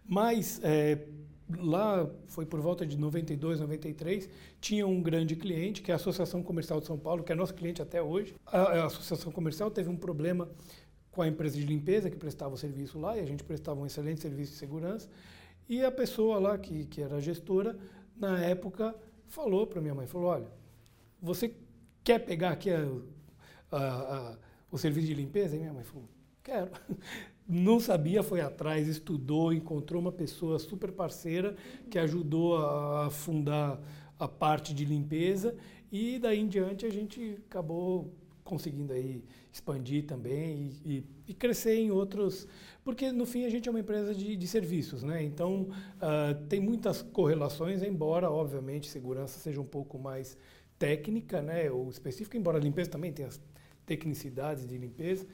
mas 0.08 0.62
é, 0.64 0.98
lá 1.58 2.10
foi 2.28 2.46
por 2.46 2.62
volta 2.62 2.86
de 2.86 2.98
92, 2.98 3.60
93, 3.60 4.30
tinha 4.62 4.88
um 4.88 5.02
grande 5.02 5.36
cliente, 5.36 5.82
que 5.82 5.92
é 5.92 5.94
a 5.94 5.98
Associação 5.98 6.42
Comercial 6.42 6.80
de 6.80 6.86
São 6.86 6.98
Paulo, 6.98 7.22
que 7.22 7.34
é 7.34 7.36
nosso 7.36 7.54
cliente 7.54 7.82
até 7.82 8.02
hoje. 8.02 8.34
A, 8.46 8.62
a 8.62 8.86
Associação 8.86 9.30
Comercial 9.30 9.70
teve 9.70 9.90
um 9.90 9.98
problema 9.98 10.50
com 11.16 11.22
a 11.22 11.28
empresa 11.28 11.58
de 11.58 11.66
limpeza 11.66 12.10
que 12.10 12.18
prestava 12.18 12.54
o 12.54 12.58
serviço 12.58 13.00
lá, 13.00 13.18
e 13.18 13.22
a 13.22 13.26
gente 13.26 13.42
prestava 13.42 13.80
um 13.80 13.86
excelente 13.86 14.22
serviço 14.22 14.52
de 14.52 14.58
segurança, 14.58 15.10
e 15.68 15.82
a 15.82 15.90
pessoa 15.90 16.38
lá, 16.40 16.58
que, 16.58 16.86
que 16.86 17.02
era 17.02 17.22
gestora, 17.22 17.78
na 18.18 18.38
época, 18.40 18.94
falou 19.30 19.66
para 19.66 19.80
minha 19.80 19.96
mãe, 19.96 20.06
falou, 20.06 20.28
olha, 20.28 20.48
você 21.22 21.56
quer 22.04 22.20
pegar 22.20 22.52
aqui 22.52 22.70
a, 22.70 22.86
a, 23.72 23.78
a, 23.78 24.38
o 24.70 24.78
serviço 24.78 25.08
de 25.08 25.14
limpeza? 25.14 25.56
E 25.56 25.60
minha 25.60 25.74
mãe 25.74 25.84
falou, 25.86 26.08
quero. 26.44 26.70
Não 27.48 27.80
sabia, 27.80 28.24
foi 28.24 28.42
atrás, 28.42 28.88
estudou, 28.88 29.54
encontrou 29.54 30.02
uma 30.02 30.12
pessoa 30.12 30.58
super 30.60 30.92
parceira 30.92 31.56
que 31.90 31.98
ajudou 32.00 32.58
a 32.58 33.10
fundar 33.12 33.80
a 34.18 34.28
parte 34.28 34.74
de 34.74 34.84
limpeza 34.84 35.56
e 35.92 36.18
daí 36.18 36.40
em 36.40 36.48
diante 36.48 36.86
a 36.88 36.90
gente 36.90 37.38
acabou 37.46 38.12
conseguindo 38.46 38.94
aí 38.94 39.24
expandir 39.52 40.06
também 40.06 40.72
e, 40.86 40.98
e, 40.98 41.06
e 41.30 41.34
crescer 41.34 41.76
em 41.76 41.90
outros, 41.90 42.48
porque 42.84 43.12
no 43.12 43.26
fim 43.26 43.44
a 43.44 43.50
gente 43.50 43.68
é 43.68 43.72
uma 43.72 43.80
empresa 43.80 44.14
de, 44.14 44.36
de 44.36 44.48
serviços, 44.48 45.02
né? 45.02 45.24
Então 45.24 45.64
uh, 45.98 46.46
tem 46.48 46.60
muitas 46.60 47.02
correlações, 47.02 47.82
embora 47.82 48.30
obviamente 48.30 48.88
segurança 48.88 49.40
seja 49.40 49.60
um 49.60 49.66
pouco 49.66 49.98
mais 49.98 50.38
técnica, 50.78 51.42
né, 51.42 51.72
ou 51.72 51.90
específica, 51.90 52.38
embora 52.38 52.58
a 52.58 52.62
limpeza 52.62 52.90
também 52.90 53.12
tenha 53.12 53.30
as 53.30 53.42
tecnicidades 53.86 54.68
de 54.68 54.78
limpeza, 54.78 55.26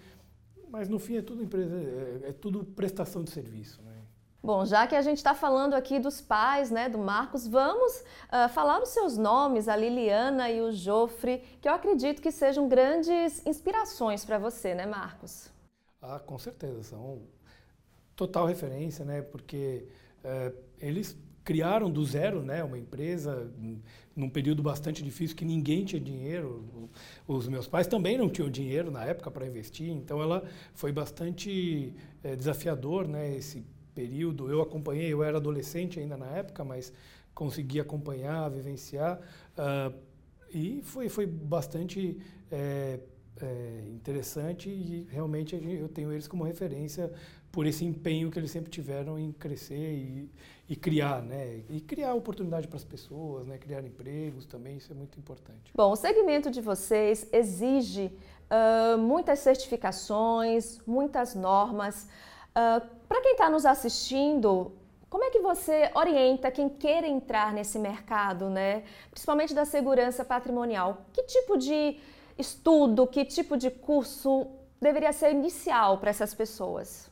mas 0.69 0.87
no 0.87 0.97
fim 0.97 1.17
é 1.17 1.21
tudo 1.21 1.43
empresa, 1.43 1.75
é, 1.75 2.29
é 2.29 2.31
tudo 2.31 2.63
prestação 2.63 3.23
de 3.23 3.31
serviço, 3.31 3.81
né? 3.81 4.00
Bom, 4.43 4.65
já 4.65 4.87
que 4.87 4.95
a 4.95 5.01
gente 5.03 5.17
está 5.17 5.35
falando 5.35 5.75
aqui 5.75 5.99
dos 5.99 6.19
pais, 6.19 6.71
né, 6.71 6.89
do 6.89 6.97
Marcos, 6.97 7.47
vamos 7.47 7.99
uh, 7.99 8.49
falar 8.49 8.81
os 8.81 8.89
seus 8.89 9.15
nomes, 9.15 9.67
a 9.67 9.75
Liliana 9.75 10.49
e 10.49 10.61
o 10.61 10.71
Jofre, 10.71 11.43
que 11.61 11.69
eu 11.69 11.73
acredito 11.73 12.19
que 12.19 12.31
sejam 12.31 12.67
grandes 12.67 13.45
inspirações 13.45 14.25
para 14.25 14.39
você, 14.39 14.73
né, 14.73 14.87
Marcos? 14.87 15.51
Ah, 16.01 16.17
com 16.17 16.39
certeza, 16.39 16.81
são 16.81 17.21
total 18.15 18.47
referência, 18.47 19.05
né, 19.05 19.21
porque 19.21 19.87
uh, 20.25 20.57
eles 20.79 21.15
criaram 21.43 21.91
do 21.91 22.03
zero 22.03 22.41
né, 22.41 22.63
uma 22.63 22.79
empresa 22.79 23.51
num 24.15 24.29
período 24.29 24.63
bastante 24.63 25.03
difícil 25.03 25.35
que 25.35 25.45
ninguém 25.45 25.85
tinha 25.85 26.01
dinheiro. 26.01 26.89
Os 27.27 27.47
meus 27.47 27.67
pais 27.67 27.85
também 27.85 28.17
não 28.17 28.29
tinham 28.29 28.49
dinheiro 28.49 28.89
na 28.89 29.03
época 29.05 29.29
para 29.29 29.45
investir, 29.45 29.89
então 29.89 30.21
ela 30.21 30.43
foi 30.73 30.91
bastante 30.91 31.93
é, 32.23 32.35
desafiador 32.35 33.07
né, 33.07 33.35
esse 33.35 33.63
período. 33.91 34.49
Eu 34.49 34.61
acompanhei, 34.61 35.11
eu 35.11 35.23
era 35.23 35.37
adolescente 35.37 35.99
ainda 35.99 36.17
na 36.17 36.27
época, 36.27 36.63
mas 36.63 36.91
consegui 37.33 37.79
acompanhar, 37.79 38.49
vivenciar 38.49 39.19
uh, 39.57 39.93
e 40.53 40.81
foi, 40.83 41.07
foi 41.07 41.25
bastante 41.25 42.19
é, 42.51 42.99
é, 43.41 43.83
interessante 43.87 44.69
e 44.69 45.07
realmente 45.09 45.55
eu 45.55 45.87
tenho 45.87 46.11
eles 46.11 46.27
como 46.27 46.43
referência 46.43 47.11
por 47.51 47.65
esse 47.65 47.83
empenho 47.83 48.31
que 48.31 48.39
eles 48.39 48.51
sempre 48.51 48.69
tiveram 48.69 49.19
em 49.19 49.31
crescer 49.31 49.93
e, 49.93 50.31
e 50.69 50.75
criar, 50.75 51.21
né? 51.21 51.61
E 51.69 51.81
criar 51.81 52.13
oportunidade 52.13 52.67
para 52.67 52.77
as 52.77 52.83
pessoas, 52.83 53.45
né? 53.45 53.57
Criar 53.57 53.83
empregos 53.83 54.45
também, 54.45 54.77
isso 54.77 54.91
é 54.91 54.95
muito 54.95 55.19
importante. 55.19 55.71
Bom, 55.75 55.91
o 55.91 55.95
segmento 55.95 56.49
de 56.49 56.61
vocês 56.61 57.27
exige 57.31 58.11
uh, 58.49 58.97
muitas 58.97 59.39
certificações, 59.39 60.79
muitas 60.85 61.35
normas. 61.35 62.07
Uh, 62.55 63.00
para 63.11 63.21
quem 63.21 63.33
está 63.33 63.49
nos 63.49 63.65
assistindo, 63.65 64.71
Como 65.09 65.25
é 65.25 65.29
que 65.29 65.39
você 65.39 65.91
orienta 65.93 66.49
quem 66.49 66.69
queira 66.69 67.05
entrar 67.05 67.51
nesse 67.53 67.77
mercado, 67.77 68.49
né? 68.49 68.85
principalmente 69.09 69.53
da 69.53 69.65
segurança 69.65 70.23
patrimonial? 70.23 71.05
Que 71.11 71.23
tipo 71.23 71.57
de 71.57 71.97
estudo, 72.39 73.05
que 73.05 73.25
tipo 73.25 73.57
de 73.57 73.69
curso 73.69 74.47
deveria 74.79 75.11
ser 75.11 75.31
inicial 75.31 75.97
para 75.97 76.11
essas 76.11 76.33
pessoas? 76.33 77.11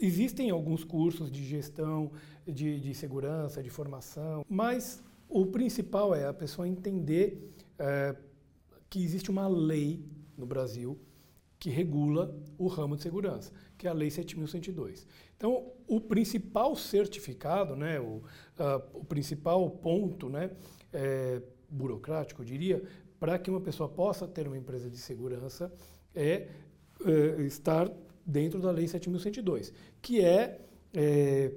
Existem 0.00 0.50
alguns 0.50 0.84
cursos 0.84 1.28
de 1.28 1.44
gestão, 1.44 2.12
de, 2.46 2.78
de 2.78 2.94
segurança, 2.94 3.60
de 3.60 3.70
formação, 3.70 4.44
mas 4.48 5.02
o 5.28 5.44
principal 5.46 6.14
é 6.14 6.28
a 6.28 6.32
pessoa 6.32 6.68
entender 6.68 7.52
é, 7.76 8.14
que 8.88 9.02
existe 9.02 9.28
uma 9.28 9.48
lei 9.48 10.04
no 10.38 10.46
Brasil 10.46 10.96
que 11.60 11.68
regula 11.68 12.34
o 12.56 12.66
ramo 12.66 12.96
de 12.96 13.02
segurança, 13.02 13.52
que 13.76 13.86
é 13.86 13.90
a 13.90 13.92
Lei 13.92 14.08
7.102. 14.08 15.06
Então, 15.36 15.72
o 15.86 16.00
principal 16.00 16.74
certificado, 16.74 17.76
né, 17.76 18.00
o, 18.00 18.16
uh, 18.16 18.22
o 18.94 19.04
principal 19.04 19.70
ponto 19.70 20.30
né, 20.30 20.50
é, 20.90 21.42
burocrático, 21.68 22.40
eu 22.40 22.46
diria, 22.46 22.82
para 23.18 23.38
que 23.38 23.50
uma 23.50 23.60
pessoa 23.60 23.90
possa 23.90 24.26
ter 24.26 24.46
uma 24.46 24.56
empresa 24.56 24.88
de 24.88 24.96
segurança 24.96 25.70
é, 26.14 26.48
é 27.04 27.42
estar 27.42 27.92
dentro 28.24 28.58
da 28.58 28.70
Lei 28.70 28.86
7.102, 28.86 29.72
que 30.00 30.22
é, 30.22 30.62
é 30.94 31.52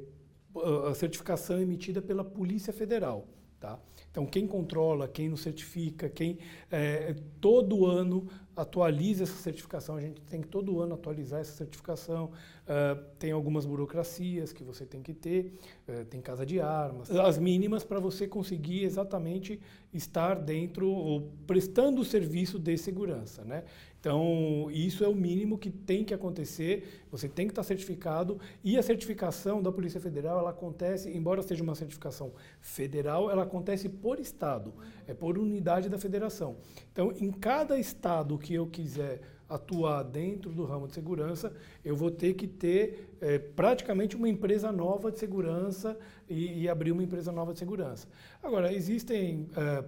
a 0.90 0.94
certificação 0.94 1.62
emitida 1.62 2.02
pela 2.02 2.26
Polícia 2.26 2.74
Federal. 2.74 3.26
Tá? 3.58 3.80
Então, 4.14 4.28
quem 4.28 4.46
controla, 4.46 5.08
quem 5.08 5.28
nos 5.28 5.42
certifica, 5.42 6.08
quem 6.08 6.38
é, 6.70 7.16
todo 7.42 7.88
ano 7.88 8.28
atualiza 8.56 9.24
essa 9.24 9.42
certificação, 9.42 9.96
a 9.96 10.02
gente 10.02 10.22
tem 10.22 10.40
que 10.40 10.48
todo 10.48 10.80
ano 10.80 10.94
atualizar 10.94 11.42
essa 11.42 11.54
certificação. 11.54 12.26
Uh, 12.64 13.04
tem 13.18 13.32
algumas 13.32 13.66
burocracias 13.66 14.54
que 14.54 14.64
você 14.64 14.86
tem 14.86 15.02
que 15.02 15.14
ter, 15.14 15.54
uh, 15.88 16.06
tem 16.06 16.22
casa 16.22 16.46
de 16.46 16.60
armas, 16.60 17.10
as 17.10 17.40
mínimas 17.40 17.84
para 17.84 18.00
você 18.00 18.28
conseguir 18.28 18.84
exatamente 18.84 19.60
estar 19.92 20.36
dentro 20.36 20.88
ou 20.88 21.32
prestando 21.48 22.02
o 22.02 22.06
serviço 22.06 22.60
de 22.60 22.78
segurança. 22.78 23.44
Né? 23.44 23.64
Então, 24.04 24.68
isso 24.70 25.02
é 25.02 25.08
o 25.08 25.16
mínimo 25.16 25.58
que 25.58 25.72
tem 25.72 26.04
que 26.04 26.14
acontecer, 26.14 27.06
você 27.10 27.30
tem 27.30 27.48
que 27.48 27.54
estar 27.54 27.64
certificado 27.64 28.38
e 28.62 28.78
a 28.78 28.84
certificação 28.84 29.64
da 29.64 29.72
Polícia 29.72 29.98
Federal, 29.98 30.40
ela 30.40 30.50
acontece, 30.50 31.10
embora 31.10 31.42
seja 31.42 31.64
uma 31.64 31.74
certificação 31.74 32.34
federal, 32.60 33.32
ela 33.32 33.44
acontece 33.44 33.88
por 33.88 34.20
estado, 34.20 34.74
é 35.08 35.14
por 35.14 35.38
unidade 35.38 35.88
da 35.88 35.98
federação. 35.98 36.58
Então, 36.92 37.14
em 37.18 37.32
cada 37.32 37.80
estado 37.80 38.38
que 38.38 38.54
eu 38.54 38.68
quiser 38.68 39.22
atuar 39.48 40.04
dentro 40.04 40.52
do 40.52 40.66
ramo 40.66 40.86
de 40.86 40.96
segurança, 40.96 41.54
eu 41.86 41.96
vou 41.96 42.12
ter 42.12 42.34
que 42.34 42.46
ter 42.46 43.10
é, 43.22 43.40
praticamente 43.40 44.18
uma 44.18 44.28
empresa 44.28 44.70
nova 44.70 45.14
de 45.14 45.18
segurança 45.18 45.98
e, 46.28 46.64
e, 46.64 46.68
abrir 46.68 46.92
uma 46.92 47.04
empresa 47.04 47.32
nova 47.32 47.54
de 47.54 47.60
segurança. 47.60 48.06
Agora, 48.42 48.74
existem, 48.74 49.48
é, 49.56 49.86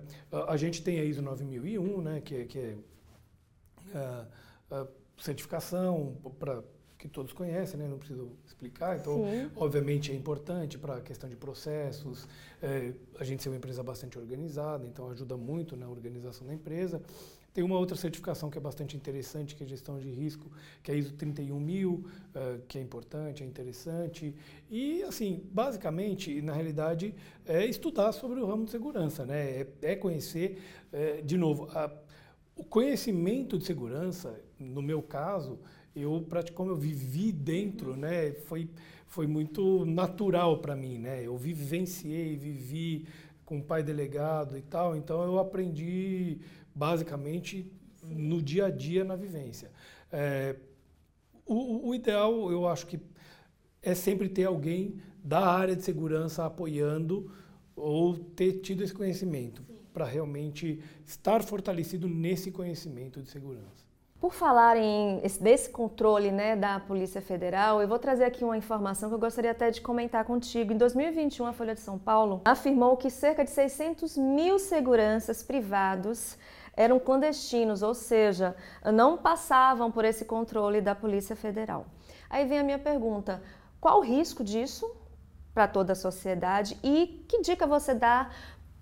a 0.47 0.55
gente 0.55 0.81
tem 0.81 1.01
a 1.01 1.03
ISO 1.03 1.21
9001, 1.21 2.01
né, 2.01 2.21
que, 2.23 2.35
é, 2.35 2.45
que 2.45 2.59
é 2.59 2.75
certificação 5.17 6.17
para 6.39 6.63
que 6.97 7.07
todos 7.07 7.33
conhecem, 7.33 7.79
né? 7.79 7.87
não 7.87 7.97
preciso 7.97 8.31
explicar. 8.45 8.97
Então, 8.97 9.25
Sim. 9.25 9.51
obviamente, 9.55 10.11
é 10.11 10.15
importante 10.15 10.77
para 10.77 10.97
a 10.97 11.01
questão 11.01 11.29
de 11.29 11.35
processos. 11.35 12.27
É, 12.61 12.93
a 13.19 13.23
gente 13.23 13.43
ser 13.43 13.49
uma 13.49 13.57
empresa 13.57 13.83
bastante 13.83 14.17
organizada, 14.17 14.87
então 14.87 15.09
ajuda 15.09 15.37
muito 15.37 15.75
na 15.75 15.87
organização 15.87 16.47
da 16.47 16.53
empresa. 16.53 17.01
Tem 17.53 17.63
uma 17.63 17.77
outra 17.77 17.95
certificação 17.95 18.49
que 18.49 18.57
é 18.57 18.61
bastante 18.61 18.97
interessante, 18.97 19.55
que 19.55 19.63
é 19.63 19.67
gestão 19.67 19.97
de 19.97 20.09
risco, 20.09 20.51
que 20.83 20.91
é 20.91 20.95
ISO 20.97 21.13
31000, 21.13 21.93
uh, 21.93 22.05
que 22.67 22.77
é 22.77 22.81
importante, 22.81 23.43
é 23.43 23.45
interessante. 23.45 24.35
E, 24.69 25.01
assim, 25.03 25.41
basicamente, 25.53 26.41
na 26.41 26.51
realidade, 26.51 27.15
é 27.45 27.65
estudar 27.65 28.11
sobre 28.11 28.41
o 28.41 28.45
ramo 28.45 28.65
de 28.65 28.71
segurança, 28.71 29.25
né? 29.25 29.61
É, 29.61 29.67
é 29.83 29.95
conhecer, 29.95 30.61
é, 30.91 31.21
de 31.21 31.37
novo, 31.37 31.69
a, 31.71 31.89
o 32.55 32.63
conhecimento 32.63 33.57
de 33.57 33.65
segurança, 33.65 34.39
no 34.57 34.81
meu 34.81 35.01
caso, 35.01 35.59
eu 35.95 36.25
como 36.53 36.71
eu 36.71 36.75
vivi 36.75 37.31
dentro, 37.31 37.95
né, 37.95 38.31
foi 38.31 38.69
foi 39.07 39.27
muito 39.27 39.85
natural 39.85 40.57
para 40.57 40.75
mim, 40.75 40.97
né? 40.97 41.25
Eu 41.25 41.37
vivenciei, 41.37 42.35
vivi 42.35 43.07
com 43.45 43.59
o 43.59 43.63
pai 43.63 43.81
delegado 43.81 44.57
e 44.57 44.61
tal, 44.61 44.95
então 44.95 45.23
eu 45.23 45.39
aprendi 45.39 46.39
basicamente 46.73 47.71
no 48.03 48.41
dia 48.41 48.65
a 48.65 48.69
dia 48.69 49.05
na 49.05 49.15
vivência. 49.15 49.71
É, 50.11 50.57
o, 51.45 51.89
o 51.89 51.95
ideal, 51.95 52.51
eu 52.51 52.67
acho 52.67 52.87
que 52.87 52.99
é 53.81 53.93
sempre 53.93 54.27
ter 54.27 54.45
alguém 54.45 54.95
da 55.23 55.45
área 55.45 55.75
de 55.75 55.83
segurança 55.83 56.45
apoiando 56.45 57.31
ou 57.73 58.17
ter 58.17 58.59
tido 58.59 58.83
esse 58.83 58.93
conhecimento 58.93 59.63
para 59.95 60.03
realmente 60.03 60.83
estar 61.05 61.41
fortalecido 61.41 62.05
nesse 62.05 62.51
conhecimento 62.51 63.21
de 63.21 63.29
segurança. 63.29 63.85
Por 64.19 64.33
falar 64.33 64.75
em 64.75 65.21
desse 65.39 65.69
controle 65.69 66.31
né, 66.31 66.53
da 66.53 66.81
Polícia 66.81 67.21
Federal, 67.21 67.81
eu 67.81 67.87
vou 67.87 67.97
trazer 67.97 68.25
aqui 68.25 68.43
uma 68.43 68.57
informação 68.57 69.07
que 69.07 69.15
eu 69.15 69.19
gostaria 69.19 69.51
até 69.51 69.71
de 69.71 69.79
comentar 69.79 70.25
contigo. 70.25 70.73
Em 70.73 70.77
2021, 70.77 71.45
a 71.45 71.53
Folha 71.53 71.73
de 71.73 71.79
São 71.79 71.97
Paulo 71.97 72.41
afirmou 72.43 72.97
que 72.97 73.09
cerca 73.09 73.45
de 73.45 73.51
600 73.51 74.17
mil 74.17 74.59
seguranças 74.59 75.41
privados 75.41 76.37
eram 76.75 76.99
clandestinos, 76.99 77.81
ou 77.81 77.93
seja, 77.93 78.53
não 78.93 79.17
passavam 79.17 79.89
por 79.89 80.03
esse 80.03 80.25
controle 80.25 80.81
da 80.81 80.93
Polícia 80.93 81.37
Federal. 81.37 81.85
Aí 82.29 82.45
vem 82.45 82.59
a 82.59 82.63
minha 82.63 82.79
pergunta: 82.79 83.41
qual 83.79 83.99
o 83.99 84.03
risco 84.03 84.43
disso 84.43 84.93
para 85.55 85.69
toda 85.69 85.93
a 85.93 85.95
sociedade 85.95 86.77
e 86.83 87.25
que 87.29 87.41
dica 87.41 87.65
você 87.65 87.93
dá 87.93 88.29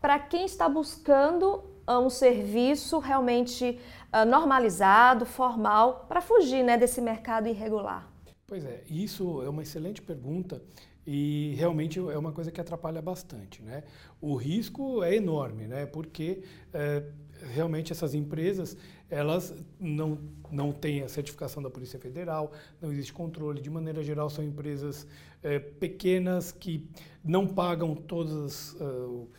para 0.03 0.19
quem 0.19 0.43
está 0.43 0.67
buscando 0.67 1.63
ah, 1.87 1.97
um 1.97 2.09
serviço 2.09 2.99
realmente 2.99 3.79
uh, 4.11 4.25
normalizado, 4.29 5.25
formal, 5.25 6.05
para 6.09 6.19
fugir 6.19 6.61
né, 6.61 6.77
desse 6.77 6.99
mercado 6.99 7.47
irregular? 7.47 8.11
Pois 8.45 8.65
é, 8.65 8.83
isso 8.89 9.41
é 9.41 9.47
uma 9.47 9.61
excelente 9.61 10.01
pergunta 10.01 10.61
e 11.07 11.55
realmente 11.57 11.99
é 11.99 12.17
uma 12.17 12.33
coisa 12.33 12.51
que 12.51 12.59
atrapalha 12.59 13.01
bastante. 13.01 13.61
Né? 13.61 13.85
O 14.19 14.35
risco 14.35 15.01
é 15.01 15.15
enorme, 15.15 15.67
né? 15.67 15.85
porque 15.85 16.43
é, 16.73 17.05
realmente 17.53 17.93
essas 17.93 18.13
empresas 18.13 18.75
elas 19.09 19.55
não, 19.79 20.19
não 20.51 20.73
têm 20.73 21.01
a 21.03 21.07
certificação 21.07 21.63
da 21.63 21.69
Polícia 21.69 21.97
Federal, 21.97 22.51
não 22.81 22.91
existe 22.91 23.13
controle. 23.13 23.61
De 23.61 23.69
maneira 23.69 24.03
geral, 24.03 24.29
são 24.29 24.43
empresas 24.43 25.07
é, 25.41 25.59
pequenas 25.59 26.51
que 26.51 26.89
não 27.23 27.47
pagam 27.47 27.95
todas. 27.95 28.73
Uh, 28.73 29.29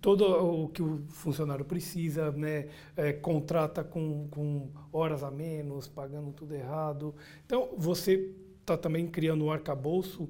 todo 0.00 0.24
o 0.24 0.68
que 0.68 0.82
o 0.82 1.02
funcionário 1.10 1.64
precisa, 1.64 2.30
né? 2.32 2.68
É, 2.96 3.12
contrata 3.12 3.84
com, 3.84 4.28
com 4.28 4.70
horas 4.92 5.22
a 5.22 5.30
menos, 5.30 5.86
pagando 5.86 6.32
tudo 6.32 6.54
errado. 6.54 7.14
Então, 7.44 7.70
você 7.76 8.32
está 8.60 8.76
também 8.76 9.06
criando 9.06 9.44
um 9.44 9.50
arcabouço 9.50 10.28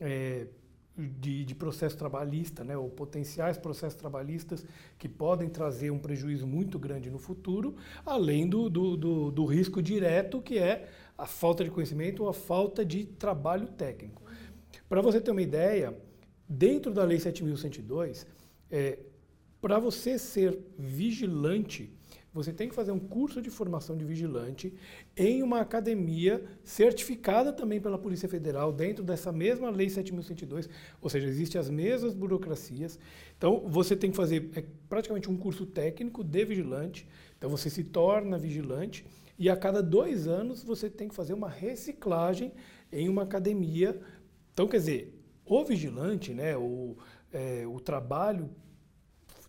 é, 0.00 0.46
de, 0.96 1.44
de, 1.44 1.54
processo 1.54 1.96
trabalhista, 1.96 2.64
né? 2.64 2.76
ou 2.76 2.88
potenciais 2.88 3.58
processos 3.58 3.98
trabalhistas 3.98 4.64
que 4.98 5.08
podem 5.08 5.48
trazer 5.48 5.90
um 5.90 5.98
prejuízo 5.98 6.46
muito 6.46 6.78
grande 6.78 7.10
no 7.10 7.18
futuro, 7.18 7.76
além 8.04 8.48
do, 8.48 8.70
do, 8.70 8.96
do, 8.96 9.30
do 9.30 9.44
risco 9.44 9.82
direto, 9.82 10.40
que 10.40 10.58
é 10.58 10.88
a 11.18 11.26
falta 11.26 11.64
de 11.64 11.70
conhecimento 11.70 12.22
ou 12.22 12.28
a 12.28 12.34
falta 12.34 12.84
de 12.84 13.04
trabalho 13.04 13.68
técnico. 13.68 14.22
Para 14.88 15.00
você 15.00 15.20
ter 15.20 15.30
uma 15.30 15.42
ideia, 15.42 15.96
dentro 16.48 16.92
da 16.92 17.04
Lei 17.04 17.18
7.102, 17.18 18.26
é, 18.70 18.98
para 19.60 19.78
você 19.78 20.18
ser 20.18 20.58
vigilante, 20.78 21.92
você 22.32 22.52
tem 22.52 22.68
que 22.68 22.74
fazer 22.74 22.92
um 22.92 22.98
curso 22.98 23.40
de 23.40 23.48
formação 23.48 23.96
de 23.96 24.04
vigilante 24.04 24.74
em 25.16 25.42
uma 25.42 25.60
academia 25.60 26.44
certificada 26.62 27.50
também 27.50 27.80
pela 27.80 27.96
Polícia 27.96 28.28
Federal, 28.28 28.70
dentro 28.72 29.02
dessa 29.02 29.32
mesma 29.32 29.70
Lei 29.70 29.86
7.102, 29.86 30.68
ou 31.00 31.08
seja, 31.08 31.26
existem 31.26 31.58
as 31.58 31.70
mesmas 31.70 32.12
burocracias. 32.12 32.98
Então, 33.38 33.64
você 33.66 33.96
tem 33.96 34.10
que 34.10 34.16
fazer 34.16 34.50
é, 34.54 34.62
praticamente 34.86 35.30
um 35.30 35.36
curso 35.36 35.64
técnico 35.64 36.22
de 36.22 36.44
vigilante, 36.44 37.08
então 37.38 37.48
você 37.48 37.70
se 37.70 37.82
torna 37.82 38.36
vigilante, 38.36 39.06
e 39.38 39.48
a 39.48 39.56
cada 39.56 39.82
dois 39.82 40.28
anos 40.28 40.62
você 40.62 40.90
tem 40.90 41.08
que 41.08 41.14
fazer 41.14 41.32
uma 41.32 41.48
reciclagem 41.48 42.52
em 42.92 43.08
uma 43.08 43.22
academia. 43.22 43.98
Então, 44.52 44.68
quer 44.68 44.76
dizer, 44.76 45.14
o 45.44 45.64
vigilante, 45.64 46.34
né, 46.34 46.56
o, 46.56 46.96
é, 47.36 47.66
o 47.66 47.78
trabalho 47.78 48.48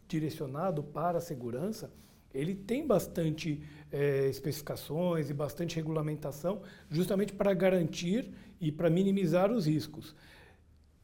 direcionado 0.10 0.84
para 0.84 1.20
a 1.20 1.22
segurança, 1.22 1.89
ele 2.34 2.53
tem 2.53 2.86
bastante 2.86 3.63
é, 3.89 4.27
especificações 4.27 5.29
e 5.29 5.34
bastante 5.34 5.77
regulamentação, 5.77 6.62
justamente 6.89 7.32
para 7.32 7.53
garantir 7.53 8.29
e 8.60 8.72
para 8.74 8.89
minimizar 8.89 9.51
os 9.51 9.65
riscos. 9.65 10.13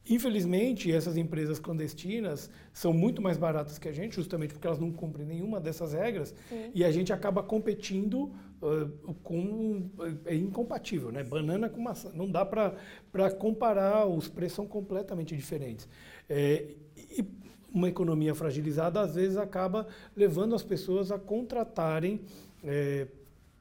Infelizmente, 0.08 0.92
essas 0.92 1.16
empresas 1.16 1.58
clandestinas 1.58 2.50
são 2.74 2.92
muito 2.92 3.22
mais 3.22 3.38
baratas 3.38 3.78
que 3.78 3.88
a 3.88 3.92
gente, 3.92 4.16
justamente 4.16 4.52
porque 4.52 4.66
elas 4.66 4.78
não 4.78 4.92
cumprem 4.92 5.26
nenhuma 5.26 5.58
dessas 5.58 5.94
regras, 5.94 6.34
Sim. 6.50 6.70
e 6.74 6.84
a 6.84 6.90
gente 6.90 7.10
acaba 7.10 7.42
competindo 7.42 8.30
uh, 8.60 9.14
com. 9.22 9.88
É 10.26 10.34
incompatível, 10.34 11.10
né? 11.10 11.24
Banana 11.24 11.70
com 11.70 11.80
maçã. 11.80 12.10
Não 12.12 12.30
dá 12.30 12.44
para 12.44 13.30
comparar, 13.38 14.04
os 14.04 14.28
preços 14.28 14.56
são 14.56 14.66
completamente 14.66 15.34
diferentes. 15.34 15.88
É, 16.28 16.66
e 16.96 17.24
uma 17.72 17.88
economia 17.88 18.34
fragilizada, 18.34 19.00
às 19.00 19.14
vezes, 19.14 19.36
acaba 19.36 19.86
levando 20.16 20.54
as 20.54 20.62
pessoas 20.62 21.10
a 21.10 21.18
contratarem 21.18 22.20
é, 22.62 23.06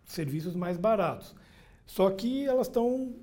serviços 0.06 0.56
mais 0.56 0.78
baratos. 0.78 1.36
Só 1.86 2.10
que 2.10 2.46
elas 2.46 2.68
estão 2.68 3.14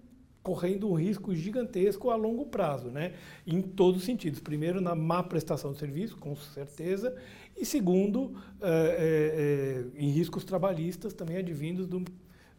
correndo 0.43 0.91
um 0.91 0.95
risco 0.95 1.35
gigantesco 1.35 2.11
a 2.11 2.17
longo 2.17 2.47
prazo, 2.47 2.89
né? 2.89 3.15
em 3.47 3.61
todos 3.61 4.01
os 4.01 4.07
sentidos. 4.07 4.41
Primeiro, 4.41 4.81
na 4.81 4.95
má 4.95 5.23
prestação 5.23 5.73
de 5.73 5.79
serviço, 5.79 6.17
com 6.17 6.35
certeza, 6.35 7.15
e 7.57 7.65
segundo, 7.65 8.35
é, 8.61 9.85
é, 9.95 10.01
em 10.01 10.11
riscos 10.11 10.45
trabalhistas 10.45 11.13
também 11.13 11.37
advindos 11.37 11.87
do, 11.87 12.03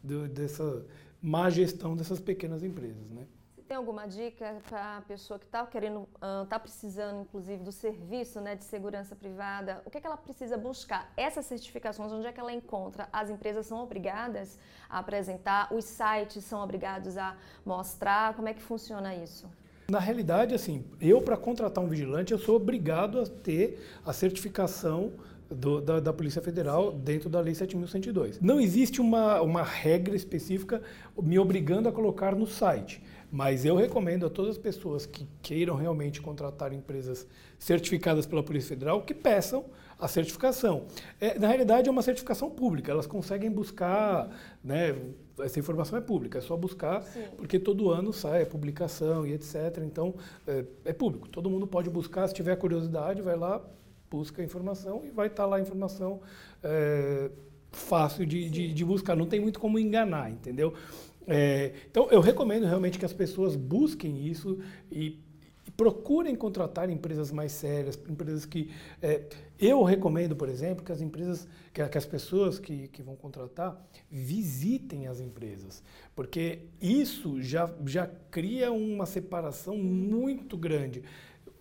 do, 0.03 0.27
dessa 0.27 0.85
má 1.21 1.49
gestão 1.49 1.95
dessas 1.95 2.19
pequenas 2.19 2.63
empresas. 2.63 3.09
Né? 3.09 3.25
Tem 3.71 3.77
alguma 3.77 4.05
dica 4.05 4.57
para 4.67 4.97
a 4.97 5.01
pessoa 5.03 5.39
que 5.39 5.45
está 5.45 5.65
querendo, 5.65 6.05
está 6.43 6.59
precisando, 6.59 7.21
inclusive, 7.21 7.63
do 7.63 7.71
serviço 7.71 8.41
né, 8.41 8.53
de 8.53 8.65
segurança 8.65 9.15
privada? 9.15 9.81
O 9.85 9.89
que, 9.89 9.97
é 9.97 10.01
que 10.01 10.05
ela 10.05 10.17
precisa 10.17 10.57
buscar? 10.57 11.09
Essas 11.15 11.45
certificações, 11.45 12.11
onde 12.11 12.27
é 12.27 12.33
que 12.33 12.39
ela 12.41 12.51
encontra? 12.51 13.07
As 13.13 13.29
empresas 13.29 13.65
são 13.67 13.81
obrigadas 13.81 14.59
a 14.89 14.99
apresentar? 14.99 15.73
Os 15.73 15.85
sites 15.85 16.43
são 16.43 16.61
obrigados 16.61 17.17
a 17.17 17.37
mostrar? 17.65 18.33
Como 18.33 18.49
é 18.49 18.53
que 18.53 18.61
funciona 18.61 19.15
isso? 19.15 19.49
Na 19.89 19.99
realidade, 19.99 20.53
assim, 20.53 20.83
eu 20.99 21.21
para 21.21 21.37
contratar 21.37 21.81
um 21.81 21.87
vigilante, 21.87 22.33
eu 22.33 22.39
sou 22.39 22.57
obrigado 22.57 23.21
a 23.21 23.25
ter 23.25 23.81
a 24.05 24.11
certificação 24.11 25.13
do, 25.49 25.81
da, 25.81 25.99
da, 25.99 26.13
Polícia 26.13 26.41
Federal 26.41 26.91
dentro 26.91 27.29
da 27.29 27.39
Lei 27.39 27.53
7.102. 27.53 28.37
Não 28.41 28.59
existe 28.59 29.01
uma, 29.01 29.41
uma 29.41 29.63
regra 29.63 30.15
específica 30.15 30.81
me 31.21 31.37
obrigando 31.37 31.89
a 31.89 31.91
colocar 31.91 32.35
no 32.35 32.47
site. 32.47 33.03
Mas 33.31 33.63
eu 33.63 33.77
recomendo 33.77 34.25
a 34.25 34.29
todas 34.29 34.51
as 34.51 34.57
pessoas 34.57 35.05
que 35.05 35.25
queiram 35.41 35.75
realmente 35.75 36.21
contratar 36.21 36.73
empresas 36.73 37.25
certificadas 37.57 38.25
pela 38.25 38.43
Polícia 38.43 38.69
Federal 38.69 39.01
que 39.03 39.13
peçam 39.13 39.65
a 39.97 40.07
certificação. 40.07 40.87
É, 41.19 41.39
na 41.39 41.47
realidade, 41.47 41.87
é 41.87 41.91
uma 41.91 42.01
certificação 42.01 42.49
pública, 42.49 42.91
elas 42.91 43.05
conseguem 43.07 43.49
buscar, 43.51 44.29
né, 44.63 44.99
essa 45.39 45.59
informação 45.59 45.97
é 45.97 46.01
pública, 46.01 46.39
é 46.39 46.41
só 46.41 46.57
buscar, 46.57 47.03
Sim. 47.03 47.23
porque 47.37 47.59
todo 47.59 47.89
ano 47.89 48.11
sai 48.11 48.41
a 48.41 48.45
publicação 48.45 49.25
e 49.25 49.33
etc. 49.33 49.77
Então, 49.85 50.15
é, 50.47 50.65
é, 50.85 50.91
público, 50.91 51.29
todo 51.29 51.49
mundo 51.49 51.67
pode 51.67 51.89
buscar, 51.89 52.27
se 52.27 52.33
tiver 52.33 52.55
curiosidade, 52.57 53.21
vai 53.21 53.37
lá, 53.37 53.61
busca 54.09 54.41
a 54.41 54.45
informação 54.45 55.05
e 55.05 55.09
vai 55.11 55.27
estar 55.27 55.45
lá 55.45 55.57
a 55.57 55.61
informação 55.61 56.19
é, 56.63 57.29
fácil 57.71 58.25
de, 58.25 58.49
de, 58.49 58.73
de 58.73 58.85
buscar, 58.85 59.15
não 59.15 59.27
tem 59.27 59.39
muito 59.39 59.59
como 59.59 59.79
enganar, 59.79 60.29
entendeu? 60.31 60.73
É, 61.33 61.71
então, 61.89 62.09
eu 62.11 62.19
recomendo 62.19 62.65
realmente 62.65 62.99
que 62.99 63.05
as 63.05 63.13
pessoas 63.13 63.55
busquem 63.55 64.27
isso 64.27 64.59
e, 64.91 65.17
e 65.65 65.71
procurem 65.71 66.35
contratar 66.35 66.89
empresas 66.89 67.31
mais 67.31 67.53
sérias, 67.53 67.97
empresas 68.09 68.45
que... 68.45 68.69
É, 69.01 69.23
eu 69.57 69.81
recomendo, 69.83 70.35
por 70.35 70.49
exemplo, 70.49 70.83
que 70.83 70.91
as 70.91 70.99
empresas, 70.99 71.47
que, 71.71 71.87
que 71.87 71.97
as 71.97 72.05
pessoas 72.05 72.59
que, 72.59 72.89
que 72.89 73.01
vão 73.01 73.15
contratar 73.15 73.81
visitem 74.09 75.07
as 75.07 75.21
empresas, 75.21 75.81
porque 76.13 76.63
isso 76.81 77.41
já, 77.41 77.73
já 77.85 78.07
cria 78.29 78.69
uma 78.69 79.05
separação 79.05 79.77
muito 79.77 80.57
grande 80.57 81.01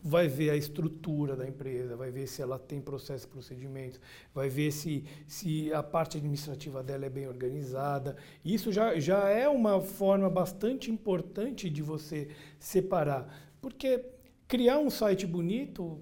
vai 0.02 0.28
ver 0.28 0.50
a 0.50 0.56
estrutura 0.56 1.36
da 1.36 1.46
empresa, 1.46 1.96
vai 1.96 2.10
ver 2.10 2.26
se 2.26 2.40
ela 2.40 2.58
tem 2.58 2.80
processos 2.80 3.24
e 3.24 3.28
procedimentos, 3.28 4.00
vai 4.34 4.48
ver 4.48 4.72
se, 4.72 5.04
se 5.26 5.72
a 5.72 5.82
parte 5.82 6.16
administrativa 6.16 6.82
dela 6.82 7.06
é 7.06 7.10
bem 7.10 7.28
organizada. 7.28 8.16
Isso 8.44 8.72
já, 8.72 8.98
já 8.98 9.28
é 9.28 9.48
uma 9.48 9.80
forma 9.80 10.28
bastante 10.30 10.90
importante 10.90 11.68
de 11.68 11.82
você 11.82 12.28
separar, 12.58 13.52
porque 13.60 14.04
criar 14.48 14.78
um 14.78 14.90
site 14.90 15.26
bonito 15.26 16.00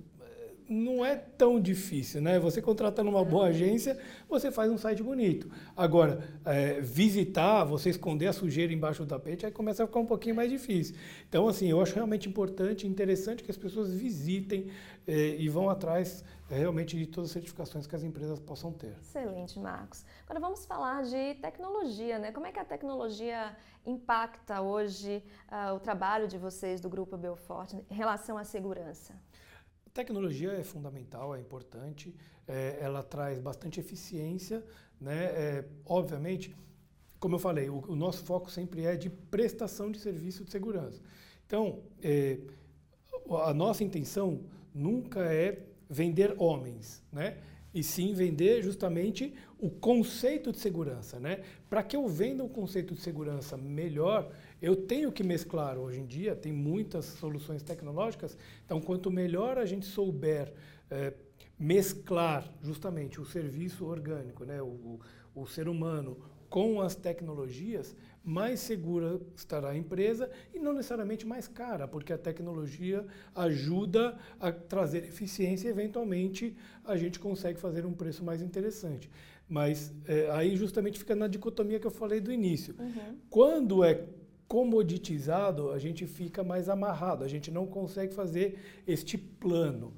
não 0.69 1.05
é 1.05 1.17
tão 1.17 1.61
difícil, 1.61 2.21
né? 2.21 2.39
Você 2.39 2.61
contratando 2.61 3.09
uma 3.09 3.25
boa 3.25 3.47
agência, 3.47 3.99
você 4.29 4.51
faz 4.51 4.71
um 4.71 4.77
site 4.77 5.03
bonito. 5.03 5.51
Agora, 5.77 6.23
é, 6.45 6.81
visitar, 6.81 7.65
você 7.65 7.91
esconder 7.91 8.27
a 8.27 8.33
sujeira 8.33 8.73
embaixo 8.73 9.03
do 9.05 9.09
tapete, 9.09 9.47
aí 9.47 9.53
começa 9.53 9.83
a 9.83 9.87
ficar 9.87 10.01
um 10.01 10.07
pouquinho 10.07 10.35
mais 10.35 10.51
difícil. 10.51 10.95
Então, 11.29 11.49
assim, 11.49 11.69
eu 11.69 11.81
acho 11.81 11.95
realmente 11.95 12.29
importante, 12.29 12.87
interessante 12.87 13.43
que 13.43 13.51
as 13.51 13.57
pessoas 13.57 13.93
visitem 13.93 14.71
é, 15.07 15.37
e 15.39 15.49
vão 15.49 15.71
atrás 15.71 16.23
é, 16.51 16.59
realmente 16.59 16.97
de 16.97 17.07
todas 17.07 17.31
as 17.31 17.33
certificações 17.33 17.87
que 17.87 17.97
as 17.97 18.03
empresas 18.03 18.39
possam 18.39 18.73
ter. 18.73 18.95
Excelente, 19.01 19.59
Marcos. 19.59 20.05
Agora 20.25 20.41
vamos 20.41 20.67
falar 20.67 21.03
de 21.03 21.35
tecnologia, 21.37 22.19
né? 22.19 22.31
Como 22.33 22.47
é 22.47 22.53
que 22.53 22.59
a 22.59 22.65
tecnologia 22.65 23.57
impacta 23.87 24.61
hoje 24.61 25.23
uh, 25.51 25.75
o 25.75 25.81
trabalho 25.81 26.29
de 26.29 26.37
vocês 26.37 26.81
do 26.81 26.89
Grupo 26.89 27.17
Belfort 27.17 27.73
em 27.73 27.95
relação 27.95 28.37
à 28.37 28.45
segurança? 28.45 29.15
Tecnologia 29.99 30.53
é 30.53 30.63
fundamental, 30.63 31.35
é 31.35 31.41
importante, 31.41 32.15
é, 32.47 32.79
ela 32.81 33.03
traz 33.03 33.41
bastante 33.41 33.81
eficiência, 33.81 34.65
né? 35.01 35.25
É, 35.25 35.65
obviamente, 35.85 36.55
como 37.19 37.35
eu 37.35 37.39
falei, 37.41 37.69
o, 37.69 37.83
o, 37.89 37.97
nosso 37.97 38.23
foco 38.23 38.49
sempre 38.49 38.85
é 38.85 38.95
de 38.95 39.11
prestação 39.11 39.91
de 39.91 39.99
serviço 39.99 40.45
de 40.45 40.53
segurança. 40.53 41.03
Então, 41.45 41.81
é, 42.01 42.39
a 43.45 43.53
nossa 43.53 43.83
intenção 43.83 44.45
nunca 44.73 45.19
é 45.35 45.67
vender 45.91 46.33
homens, 46.39 47.03
né? 47.11 47.39
E 47.75 47.83
sim 47.83 48.15
vender 48.15 48.63
justamente 48.63 49.35
o 49.59 49.69
conceito 49.69 50.53
de 50.53 50.59
segurança, 50.61 51.19
né? 51.19 51.43
Para 51.69 51.83
que 51.83 51.97
eu 51.97 52.07
venda 52.07 52.45
um 52.45 52.49
conceito 52.49 52.95
de 52.95 53.01
segurança 53.01 53.57
melhor, 53.57 54.31
eu 54.61 54.77
tenho 54.77 55.13
que 55.13 55.23
mesclar. 55.23 55.79
Hoje 55.79 56.01
em 56.01 56.07
dia 56.07 56.35
tem 56.35 56.53
muitas 56.53 57.05
soluções 57.05 57.63
tecnológicas, 57.63 58.37
então 58.65 58.81
quanto 58.81 59.11
melhor 59.11 59.59
a 59.59 59.65
gente 59.65 59.87
souber 59.87 60.53
é, 60.91 61.13
mesclar 61.59 62.53
justamente 62.63 63.21
o 63.21 63.25
serviço 63.25 63.85
orgânico, 63.87 64.45
né, 64.45 64.63
o, 64.63 64.67
o, 64.67 65.01
o 65.35 65.47
ser 65.47 65.69
humano 65.69 66.17
com 66.49 66.81
as 66.81 66.95
tecnologias, 66.95 67.95
mais 68.25 68.61
segura 68.61 69.21
estará 69.35 69.71
a 69.71 69.77
empresa 69.77 70.31
e 70.53 70.59
não 70.59 70.73
necessariamente 70.73 71.27
mais 71.27 71.47
cara, 71.47 71.87
porque 71.87 72.13
a 72.13 72.19
tecnologia 72.19 73.07
ajuda 73.35 74.19
a 74.41 74.51
trazer 74.51 75.05
eficiência 75.05 75.69
e, 75.69 75.71
eventualmente, 75.71 76.57
a 76.85 76.97
gente 76.97 77.19
consegue 77.19 77.59
fazer 77.59 77.87
um 77.87 77.93
preço 77.93 78.25
mais 78.25 78.43
interessante. 78.43 79.11
Mas 79.49 79.95
é, 80.07 80.31
aí 80.31 80.57
justamente 80.57 80.99
fica 80.99 81.15
na 81.15 81.27
dicotomia 81.27 81.81
que 81.81 81.87
eu 81.87 81.91
falei 81.91 82.21
do 82.21 82.31
início. 82.31 82.75
Uhum. 82.79 83.17
Quando 83.31 83.83
é 83.83 84.07
comoditizado, 84.49 85.71
a 85.71 85.79
gente 85.79 86.07
fica 86.07 86.43
mais 86.43 86.69
amarrado, 86.69 87.23
a 87.23 87.29
gente 87.29 87.51
não 87.51 87.67
consegue 87.67 88.15
fazer 88.15 88.59
este 88.87 89.19
plano. 89.19 89.93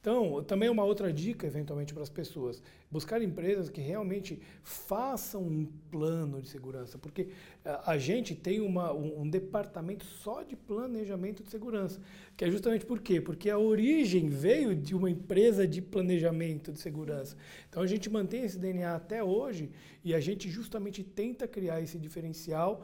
Então, 0.00 0.42
também 0.42 0.70
uma 0.70 0.82
outra 0.82 1.12
dica, 1.12 1.46
eventualmente, 1.46 1.92
para 1.92 2.02
as 2.02 2.08
pessoas, 2.08 2.62
buscar 2.90 3.20
empresas 3.20 3.68
que 3.68 3.82
realmente 3.82 4.40
façam 4.62 5.42
um 5.42 5.66
plano 5.90 6.40
de 6.40 6.48
segurança, 6.48 6.96
porque 6.96 7.28
a, 7.62 7.98
gente 7.98 8.34
tem 8.34 8.62
uma, 8.62 8.94
um, 8.94 9.20
um, 9.20 9.28
departamento 9.28 10.06
só 10.06 10.42
de 10.42 10.56
planejamento 10.56 11.42
de 11.42 11.50
segurança, 11.50 12.00
que 12.34 12.46
é 12.46 12.50
justamente 12.50 12.86
por 12.86 13.00
quê? 13.00 13.20
Porque 13.20 13.50
a 13.50 13.58
origem 13.58 14.30
veio 14.30 14.74
de 14.74 14.94
uma 14.94 15.10
empresa 15.10 15.68
de 15.68 15.82
planejamento 15.82 16.72
de 16.72 16.80
segurança. 16.80 17.36
Então, 17.68 17.82
a 17.82 17.86
gente 17.86 18.08
mantém 18.08 18.44
esse 18.44 18.58
DNA 18.58 18.94
até 18.94 19.22
hoje 19.22 19.70
e 20.02 20.14
a 20.14 20.20
gente 20.20 20.48
justamente 20.48 21.04
tenta 21.04 21.46
criar 21.46 21.82
esse 21.82 21.98
diferencial 21.98 22.82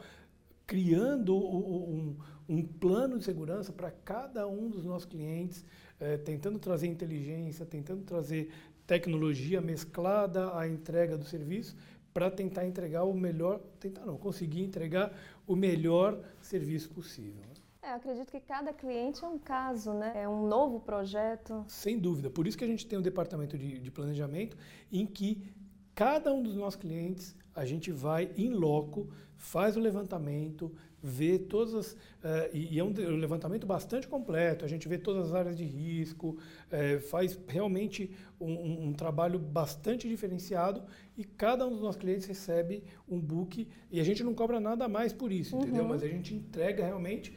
criando 0.67 1.37
um, 1.37 2.17
um 2.49 2.63
plano 2.63 3.19
de 3.19 3.25
segurança 3.25 3.73
para 3.73 3.91
cada 3.91 4.47
um 4.49 4.69
dos 4.69 4.85
nossos 4.85 5.07
clientes, 5.07 5.65
é, 6.01 6.17
tentando 6.17 6.59
trazer 6.59 6.87
inteligência, 6.89 7.65
tentando 7.65 8.03
trazer 8.03 8.51
tecnologia 8.87 9.61
mesclada 9.61 10.57
à 10.57 10.67
entrega 10.69 11.17
do 11.17 11.25
serviço 11.25 11.77
para 12.13 12.31
tentar 12.31 12.67
entregar 12.67 13.05
o 13.05 13.13
melhor, 13.13 13.61
tentar 13.79 14.07
não, 14.07 14.17
conseguir 14.17 14.63
entregar 14.63 15.13
o 15.47 15.55
melhor 15.55 16.19
serviço 16.41 16.89
possível. 16.91 17.43
Né? 17.43 17.57
É, 17.83 17.93
acredito 17.93 18.31
que 18.33 18.41
cada 18.41 18.73
cliente 18.73 19.25
é 19.25 19.29
um 19.29 19.39
caso, 19.39 19.93
né? 19.93 20.13
É 20.17 20.29
um 20.29 20.49
novo 20.49 20.81
projeto. 20.81 21.65
Sem 21.69 21.99
dúvida. 21.99 22.29
Por 22.29 22.47
isso 22.47 22.59
que 22.59 22.65
a 22.65 22.67
gente 22.67 22.85
tem 22.85 22.99
um 22.99 23.03
departamento 23.03 23.57
de, 23.57 23.79
de 23.79 23.91
planejamento 23.93 24.57
em 24.91 25.07
que 25.07 25.55
cada 25.97 26.33
um 26.33 26.43
dos 26.43 26.55
nossos 26.55 26.79
clientes 26.79 27.35
a 27.55 27.65
gente 27.65 27.91
vai 27.91 28.31
em 28.37 28.51
loco, 28.51 29.09
faz 29.35 29.79
o 29.79 29.81
levantamento, 29.81 30.71
vê 31.03 31.39
todas 31.39 31.75
as. 31.75 31.93
Uh, 31.93 32.51
e, 32.53 32.79
é 32.79 32.85
um, 32.85 32.93
levantamento 32.93 33.67
bastante 33.67 34.07
completo, 34.07 34.63
a 34.63 34.69
gente 34.69 34.87
vê 34.87 34.99
todas 34.99 35.29
as 35.29 35.35
áreas 35.35 35.57
de 35.57 35.65
risco, 35.65 36.37
uh, 36.67 37.01
faz 37.01 37.39
realmente 37.49 38.11
um, 38.39 38.89
um, 38.89 38.93
trabalho 38.93 39.39
bastante 39.39 40.07
diferenciado 40.07 40.83
e 41.17 41.25
cada 41.25 41.67
um 41.67 41.71
dos 41.71 41.81
nossos 41.81 42.01
clientes 42.01 42.27
recebe 42.27 42.85
um 43.09 43.19
book 43.19 43.67
e 43.91 43.99
a 43.99 44.05
gente 44.05 44.23
não 44.23 44.35
cobra 44.35 44.61
nada 44.61 44.87
mais 44.87 45.15
por 45.15 45.33
isso, 45.33 45.57
uhum. 45.57 45.63
entendeu? 45.63 45.85
Mas 45.85 46.03
a 46.03 46.09
gente 46.09 46.35
entrega 46.35 46.85
realmente 46.85 47.35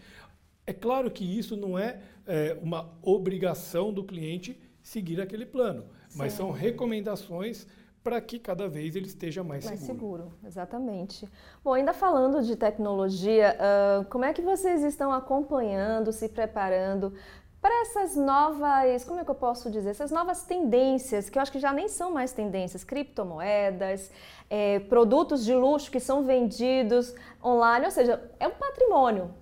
É 0.68 0.74
claro 0.74 1.10
que 1.10 1.24
isso 1.24 1.56
não 1.56 1.80
é, 1.80 2.02
é 2.28 2.58
uma 2.62 2.94
obrigação 3.02 3.94
do 3.94 4.04
cliente 4.04 4.60
seguir 4.82 5.22
aquele 5.22 5.46
plano, 5.46 5.86
Sim. 6.10 6.18
mas 6.18 6.34
são 6.34 6.52
recomendações 6.52 7.66
para 8.04 8.20
que 8.22 8.40
cada 8.40 8.68
vez 8.68 8.96
ele 8.96 9.08
esteja 9.08 9.44
mais, 9.44 9.66
mais 9.66 9.80
seguro. 9.80 10.24
seguro. 10.24 10.38
exatamente. 10.46 11.30
Bom, 11.64 11.74
ainda 11.74 11.94
falando 11.94 12.42
de 12.42 12.56
tecnologia, 12.56 13.58
uh, 13.58 14.06
como 14.06 14.26
é 14.26 14.34
que 14.34 14.42
vocês 14.42 14.84
estão 14.84 15.12
acompanhando, 15.12 16.12
se 16.12 16.30
preparando 16.30 17.14
para 17.62 17.82
essas 17.82 18.16
novas, 18.16 19.04
como 19.04 19.20
é 19.20 19.26
que 19.26 19.30
eu 19.30 19.36
posso 19.36 19.70
dizer, 19.70 19.90
essas 19.90 20.12
novas 20.12 20.44
tendências, 20.44 21.30
que 21.30 21.38
eu 21.38 21.42
acho 21.42 21.52
que 21.52 21.60
já 21.60 21.74
nem 21.74 21.90
são 21.90 22.12
mais 22.12 22.32
tendências, 22.32 22.86
criptomoedas, 22.86 24.10
é, 24.50 24.80
produtos 24.80 25.44
de 25.44 25.54
luxo 25.54 25.92
que 25.92 26.00
são 26.00 26.24
vendidos 26.24 27.14
online, 27.44 27.86
ou 27.86 27.92
seja, 27.92 28.32
é 28.40 28.48
um 28.48 28.52
patrimônio. 28.52 29.34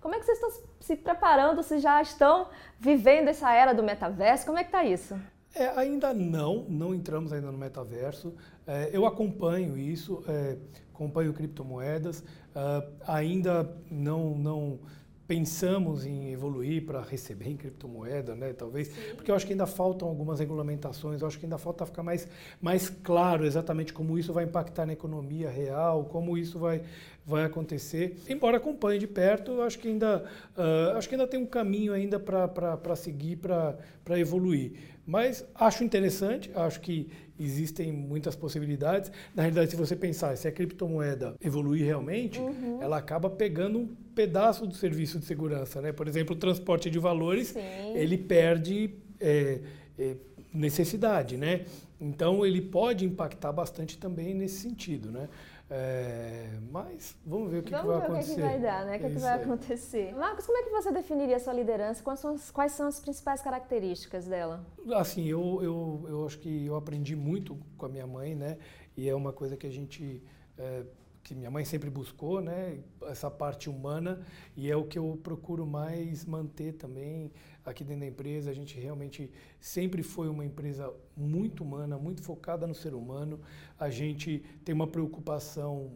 Como 0.00 0.14
é 0.14 0.18
que 0.20 0.24
vocês 0.24 0.38
estão 0.38 0.64
se 0.78 0.94
preparando, 0.94 1.60
se 1.64 1.80
já 1.80 2.00
estão 2.00 2.48
vivendo 2.78 3.28
essa 3.28 3.52
era 3.52 3.74
do 3.74 3.82
metaverso? 3.82 4.46
Como 4.46 4.58
é 4.58 4.62
que 4.62 4.68
está 4.68 4.84
isso? 4.84 5.18
É, 5.56 5.68
ainda 5.74 6.12
não, 6.12 6.66
não 6.68 6.94
entramos 6.94 7.32
ainda 7.32 7.50
no 7.50 7.56
metaverso. 7.56 8.34
É, 8.66 8.90
eu 8.92 9.06
acompanho 9.06 9.78
isso, 9.78 10.22
é, 10.28 10.58
acompanho 10.92 11.32
criptomoedas, 11.32 12.20
uh, 12.20 12.86
ainda 13.06 13.70
não, 13.90 14.36
não 14.36 14.78
pensamos 15.26 16.06
em 16.06 16.30
evoluir 16.32 16.84
para 16.84 17.00
receber 17.00 17.48
em 17.48 17.56
criptomoeda, 17.56 18.34
né, 18.34 18.52
talvez, 18.52 18.88
Sim. 18.88 19.14
porque 19.16 19.30
eu 19.30 19.34
acho 19.34 19.44
que 19.44 19.52
ainda 19.52 19.66
faltam 19.66 20.06
algumas 20.06 20.38
regulamentações, 20.38 21.20
eu 21.20 21.26
acho 21.26 21.38
que 21.38 21.46
ainda 21.46 21.58
falta 21.58 21.84
ficar 21.84 22.02
mais, 22.02 22.28
mais 22.60 22.88
claro 22.88 23.44
exatamente 23.44 23.92
como 23.92 24.18
isso 24.18 24.32
vai 24.32 24.44
impactar 24.44 24.86
na 24.86 24.92
economia 24.92 25.50
real, 25.50 26.04
como 26.04 26.38
isso 26.38 26.58
vai, 26.58 26.82
vai 27.24 27.44
acontecer. 27.44 28.16
Embora 28.28 28.58
acompanhe 28.58 29.00
de 29.00 29.06
perto, 29.06 29.60
acho 29.62 29.78
que 29.78 29.88
ainda, 29.88 30.24
uh, 30.56 30.96
acho 30.96 31.08
que 31.08 31.14
ainda 31.16 31.26
tem 31.26 31.40
um 31.40 31.46
caminho 31.46 31.92
ainda 31.92 32.20
para 32.20 32.96
seguir, 32.96 33.36
para 33.36 34.18
evoluir. 34.18 34.95
Mas 35.06 35.46
acho 35.54 35.84
interessante, 35.84 36.50
acho 36.54 36.80
que 36.80 37.08
existem 37.38 37.92
muitas 37.92 38.34
possibilidades. 38.34 39.12
Na 39.34 39.42
realidade, 39.42 39.70
se 39.70 39.76
você 39.76 39.94
pensar, 39.94 40.36
se 40.36 40.48
a 40.48 40.52
criptomoeda 40.52 41.36
evoluir 41.40 41.84
realmente, 41.84 42.40
uhum. 42.40 42.82
ela 42.82 42.96
acaba 42.96 43.30
pegando 43.30 43.78
um 43.78 43.86
pedaço 44.14 44.66
do 44.66 44.74
serviço 44.74 45.18
de 45.18 45.26
segurança. 45.26 45.80
Né? 45.80 45.92
Por 45.92 46.08
exemplo, 46.08 46.34
o 46.34 46.38
transporte 46.38 46.90
de 46.90 46.98
valores, 46.98 47.48
Sim. 47.48 47.60
ele 47.94 48.18
perde 48.18 48.94
é, 49.20 49.60
é, 49.98 50.16
necessidade. 50.52 51.36
Né? 51.36 51.66
Então, 52.00 52.44
ele 52.44 52.60
pode 52.60 53.04
impactar 53.04 53.52
bastante 53.52 53.98
também 53.98 54.34
nesse 54.34 54.60
sentido. 54.60 55.10
Né? 55.12 55.28
É, 55.68 56.58
mas 56.70 57.16
vamos 57.26 57.50
ver 57.50 57.58
o 57.58 57.62
que, 57.62 57.74
que 57.74 57.86
vai 57.86 57.96
acontecer. 57.96 58.12
Vamos 58.12 58.26
ver 58.26 58.32
o 58.32 58.36
que, 58.36 58.40
vai 58.42 58.60
dar, 58.60 58.86
né? 58.86 58.96
O 58.96 59.00
que, 59.00 59.08
que 59.10 59.18
vai 59.18 59.42
acontecer. 59.42 60.14
Marcos, 60.14 60.46
como 60.46 60.58
é 60.58 60.62
que 60.62 60.70
você 60.70 60.92
definiria 60.92 61.36
a 61.36 61.40
sua 61.40 61.52
liderança? 61.52 62.02
Quais 62.02 62.20
são 62.20 62.34
as, 62.34 62.50
quais 62.50 62.72
são 62.72 62.86
as 62.86 63.00
principais 63.00 63.42
características 63.42 64.26
dela? 64.26 64.64
Assim, 64.94 65.26
eu, 65.26 65.60
eu, 65.62 66.06
eu 66.08 66.26
acho 66.26 66.38
que 66.38 66.66
eu 66.66 66.76
aprendi 66.76 67.16
muito 67.16 67.58
com 67.76 67.86
a 67.86 67.88
minha 67.88 68.06
mãe, 68.06 68.36
né? 68.36 68.58
E 68.96 69.08
é 69.08 69.14
uma 69.14 69.32
coisa 69.32 69.56
que 69.56 69.66
a 69.66 69.70
gente... 69.70 70.22
É, 70.56 70.84
que 71.24 71.34
minha 71.34 71.50
mãe 71.50 71.64
sempre 71.64 71.90
buscou, 71.90 72.40
né? 72.40 72.78
Essa 73.02 73.28
parte 73.28 73.68
humana 73.68 74.24
e 74.56 74.70
é 74.70 74.76
o 74.76 74.84
que 74.84 74.96
eu 74.96 75.18
procuro 75.24 75.66
mais 75.66 76.24
manter 76.24 76.74
também 76.74 77.32
aqui 77.70 77.84
dentro 77.84 78.00
da 78.00 78.06
empresa. 78.06 78.50
A 78.50 78.54
gente 78.54 78.78
realmente 78.78 79.30
sempre 79.60 80.02
foi 80.02 80.28
uma 80.28 80.44
empresa 80.44 80.92
muito 81.16 81.62
humana, 81.62 81.98
muito 81.98 82.22
focada 82.22 82.66
no 82.66 82.74
ser 82.74 82.94
humano. 82.94 83.40
A 83.78 83.90
gente 83.90 84.42
tem 84.64 84.74
uma 84.74 84.86
preocupação 84.86 85.92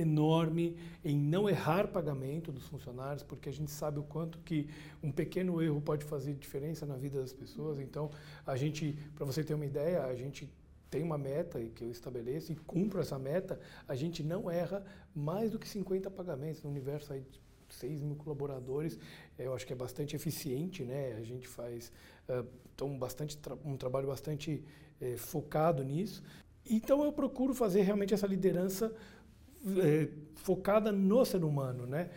enorme 0.00 0.76
em 1.04 1.18
não 1.18 1.48
errar 1.48 1.88
pagamento 1.88 2.52
dos 2.52 2.66
funcionários, 2.66 3.22
porque 3.22 3.48
a 3.48 3.52
gente 3.52 3.70
sabe 3.70 3.98
o 3.98 4.04
quanto 4.04 4.38
que 4.38 4.68
um 5.02 5.10
pequeno 5.10 5.60
erro 5.60 5.80
pode 5.80 6.04
fazer 6.04 6.34
diferença 6.34 6.86
na 6.86 6.96
vida 6.96 7.20
das 7.20 7.32
pessoas. 7.32 7.80
Então, 7.80 8.10
a 8.46 8.56
gente, 8.56 8.96
para 9.16 9.26
você 9.26 9.42
ter 9.42 9.54
uma 9.54 9.66
ideia, 9.66 10.04
a 10.04 10.14
gente 10.14 10.48
tem 10.90 11.02
uma 11.02 11.18
meta 11.18 11.60
que 11.60 11.84
eu 11.84 11.90
estabeleço 11.90 12.52
e 12.52 12.56
cumpro 12.56 13.00
essa 13.00 13.18
meta, 13.18 13.60
a 13.86 13.94
gente 13.94 14.22
não 14.22 14.50
erra 14.50 14.84
mais 15.14 15.50
do 15.50 15.58
que 15.58 15.68
50 15.68 16.10
pagamentos 16.10 16.62
no 16.62 16.70
universo 16.70 17.12
aí 17.12 17.20
de 17.20 17.40
6 17.68 18.02
mil 18.02 18.16
colaboradores. 18.16 18.98
Eu 19.38 19.54
acho 19.54 19.66
que 19.66 19.72
é 19.72 19.76
bastante 19.76 20.16
eficiente, 20.16 20.84
né? 20.84 21.14
A 21.18 21.22
gente 21.22 21.46
faz 21.46 21.92
uh, 22.28 22.88
bastante 22.98 23.36
tra 23.36 23.56
um 23.64 23.76
trabalho 23.76 24.06
bastante 24.06 24.62
eh, 25.00 25.16
focado 25.16 25.82
nisso. 25.82 26.22
Então 26.68 27.04
eu 27.04 27.12
procuro 27.12 27.54
fazer 27.54 27.82
realmente 27.82 28.14
essa 28.14 28.26
liderança 28.26 28.92
focada 30.36 30.92
no 30.92 31.24
ser 31.24 31.42
humano, 31.42 31.86
né? 31.86 32.10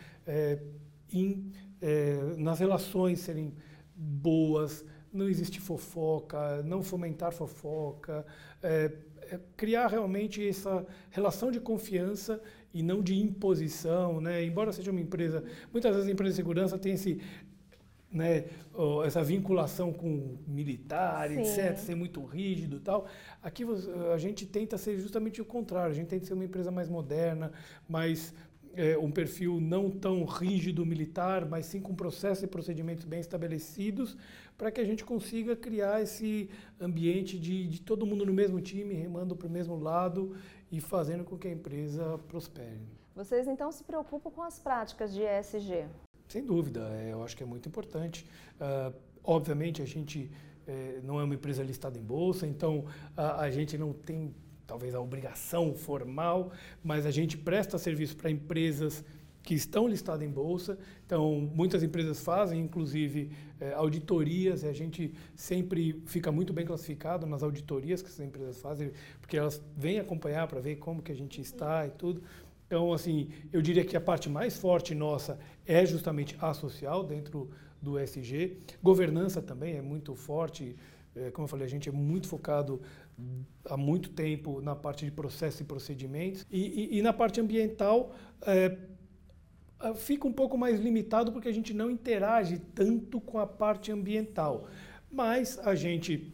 Nas 2.38 2.60
relações 2.60 3.18
serem 3.20 3.52
boas, 3.94 4.84
não 5.12 5.28
existe 5.28 5.60
fofoca, 5.60 6.62
não 6.62 6.82
fomentar 6.82 7.32
fofoca, 7.32 8.24
é, 8.62 8.92
é 9.30 9.40
criar 9.56 9.88
realmente 9.88 10.46
essa 10.46 10.86
relação 11.10 11.50
de 11.50 11.60
confiança 11.60 12.40
e 12.72 12.82
não 12.82 13.02
de 13.02 13.18
imposição, 13.18 14.20
né? 14.20 14.44
Embora 14.44 14.72
seja 14.72 14.90
uma 14.90 15.00
empresa, 15.00 15.44
muitas 15.72 15.94
vezes 15.94 16.08
a 16.08 16.12
empresa 16.12 16.32
de 16.32 16.36
segurança 16.36 16.78
tem 16.78 16.94
esse 16.94 17.20
né, 18.12 18.44
essa 19.06 19.22
vinculação 19.24 19.90
com 19.90 20.36
militar, 20.46 21.28
Sim. 21.28 21.40
etc., 21.40 21.76
ser 21.78 21.94
muito 21.94 22.22
rígido 22.24 22.78
tal. 22.78 23.06
Aqui 23.42 23.64
a 24.12 24.18
gente 24.18 24.44
tenta 24.44 24.76
ser 24.76 24.98
justamente 24.98 25.40
o 25.40 25.44
contrário, 25.44 25.92
a 25.92 25.94
gente 25.94 26.08
tenta 26.08 26.26
ser 26.26 26.34
uma 26.34 26.44
empresa 26.44 26.70
mais 26.70 26.90
moderna, 26.90 27.50
mais 27.88 28.34
é, 28.74 28.96
um 28.98 29.10
perfil 29.10 29.60
não 29.60 29.90
tão 29.90 30.24
rígido 30.24 30.84
militar, 30.84 31.46
mas 31.46 31.66
sim 31.66 31.80
com 31.80 31.94
processos 31.94 32.44
e 32.44 32.46
procedimentos 32.46 33.04
bem 33.04 33.20
estabelecidos, 33.20 34.16
para 34.56 34.70
que 34.70 34.80
a 34.80 34.84
gente 34.84 35.04
consiga 35.04 35.56
criar 35.56 36.02
esse 36.02 36.48
ambiente 36.80 37.38
de, 37.38 37.66
de 37.66 37.80
todo 37.80 38.06
mundo 38.06 38.24
no 38.24 38.32
mesmo 38.32 38.60
time, 38.60 38.94
remando 38.94 39.34
para 39.36 39.48
o 39.48 39.50
mesmo 39.50 39.78
lado 39.78 40.36
e 40.70 40.80
fazendo 40.80 41.24
com 41.24 41.36
que 41.36 41.48
a 41.48 41.52
empresa 41.52 42.18
prospere. 42.28 42.80
Vocês 43.14 43.46
então 43.46 43.70
se 43.70 43.84
preocupam 43.84 44.30
com 44.30 44.42
as 44.42 44.58
práticas 44.58 45.12
de 45.12 45.22
ESG? 45.22 45.86
Sem 46.28 46.44
dúvida, 46.44 46.88
é, 46.94 47.12
eu 47.12 47.22
acho 47.22 47.36
que 47.36 47.42
é 47.42 47.46
muito 47.46 47.68
importante. 47.68 48.26
Uh, 48.58 48.94
obviamente, 49.22 49.82
a 49.82 49.84
gente 49.84 50.30
é, 50.66 51.00
não 51.02 51.20
é 51.20 51.24
uma 51.24 51.34
empresa 51.34 51.62
listada 51.62 51.98
em 51.98 52.02
bolsa, 52.02 52.46
então 52.46 52.86
a, 53.16 53.42
a 53.42 53.50
gente 53.50 53.76
não 53.76 53.92
tem 53.92 54.34
talvez 54.66 54.94
a 54.94 55.00
obrigação 55.00 55.74
formal, 55.74 56.52
mas 56.82 57.06
a 57.06 57.10
gente 57.10 57.36
presta 57.36 57.78
serviço 57.78 58.16
para 58.16 58.30
empresas 58.30 59.04
que 59.42 59.54
estão 59.54 59.88
listadas 59.88 60.22
em 60.22 60.30
bolsa. 60.30 60.78
Então, 61.04 61.50
muitas 61.54 61.82
empresas 61.82 62.20
fazem, 62.20 62.60
inclusive, 62.60 63.30
é, 63.60 63.72
auditorias, 63.74 64.62
e 64.62 64.68
a 64.68 64.72
gente 64.72 65.12
sempre 65.34 66.00
fica 66.06 66.30
muito 66.30 66.52
bem 66.52 66.64
classificado 66.64 67.26
nas 67.26 67.42
auditorias 67.42 68.00
que 68.00 68.08
essas 68.08 68.24
empresas 68.24 68.60
fazem, 68.60 68.92
porque 69.20 69.36
elas 69.36 69.60
vêm 69.76 69.98
acompanhar 69.98 70.46
para 70.46 70.60
ver 70.60 70.76
como 70.76 71.02
que 71.02 71.12
a 71.12 71.16
gente 71.16 71.40
está 71.40 71.86
e 71.86 71.90
tudo. 71.90 72.22
Então, 72.66 72.92
assim, 72.92 73.28
eu 73.52 73.60
diria 73.60 73.84
que 73.84 73.96
a 73.96 74.00
parte 74.00 74.30
mais 74.30 74.56
forte 74.56 74.94
nossa 74.94 75.38
é 75.66 75.84
justamente 75.84 76.36
a 76.40 76.54
social 76.54 77.04
dentro 77.04 77.50
do 77.82 77.98
SG. 77.98 78.58
Governança 78.82 79.42
também 79.42 79.76
é 79.76 79.82
muito 79.82 80.14
forte. 80.14 80.76
É, 81.14 81.30
como 81.30 81.44
eu 81.44 81.48
falei, 81.48 81.66
a 81.66 81.68
gente 81.68 81.88
é 81.88 81.92
muito 81.92 82.28
focado 82.28 82.80
há 83.64 83.76
muito 83.76 84.10
tempo 84.10 84.60
na 84.60 84.74
parte 84.74 85.04
de 85.04 85.10
processo 85.10 85.62
e 85.62 85.64
procedimentos. 85.64 86.46
E, 86.50 86.94
e, 86.94 86.98
e 86.98 87.02
na 87.02 87.12
parte 87.12 87.40
ambiental, 87.40 88.14
é, 88.46 88.76
fica 89.96 90.26
um 90.26 90.32
pouco 90.32 90.56
mais 90.56 90.80
limitado 90.80 91.32
porque 91.32 91.48
a 91.48 91.52
gente 91.52 91.74
não 91.74 91.90
interage 91.90 92.58
tanto 92.74 93.20
com 93.20 93.38
a 93.38 93.46
parte 93.46 93.90
ambiental. 93.90 94.68
Mas 95.10 95.58
a 95.58 95.74
gente 95.74 96.32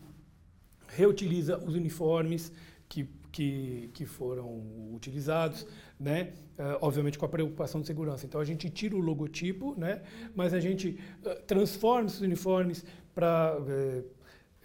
reutiliza 0.89 1.59
os 1.59 1.75
uniformes 1.75 2.53
que, 2.89 3.09
que, 3.31 3.91
que 3.93 4.07
foram 4.07 4.63
utilizados, 4.93 5.67
né? 5.99 6.33
Uh, 6.59 6.79
obviamente 6.81 7.19
com 7.19 7.25
a 7.25 7.29
preocupação 7.29 7.81
de 7.81 7.87
segurança. 7.87 8.27
Então 8.27 8.41
a 8.41 8.45
gente 8.45 8.69
tira 8.69 8.97
o 8.97 8.99
logotipo, 8.99 9.75
né? 9.79 10.03
mas 10.35 10.53
a 10.53 10.59
gente 10.59 10.99
uh, 11.25 11.41
transforma 11.47 12.07
esses 12.07 12.21
uniformes 12.21 12.85
para 13.15 13.57
uh, 13.61 14.05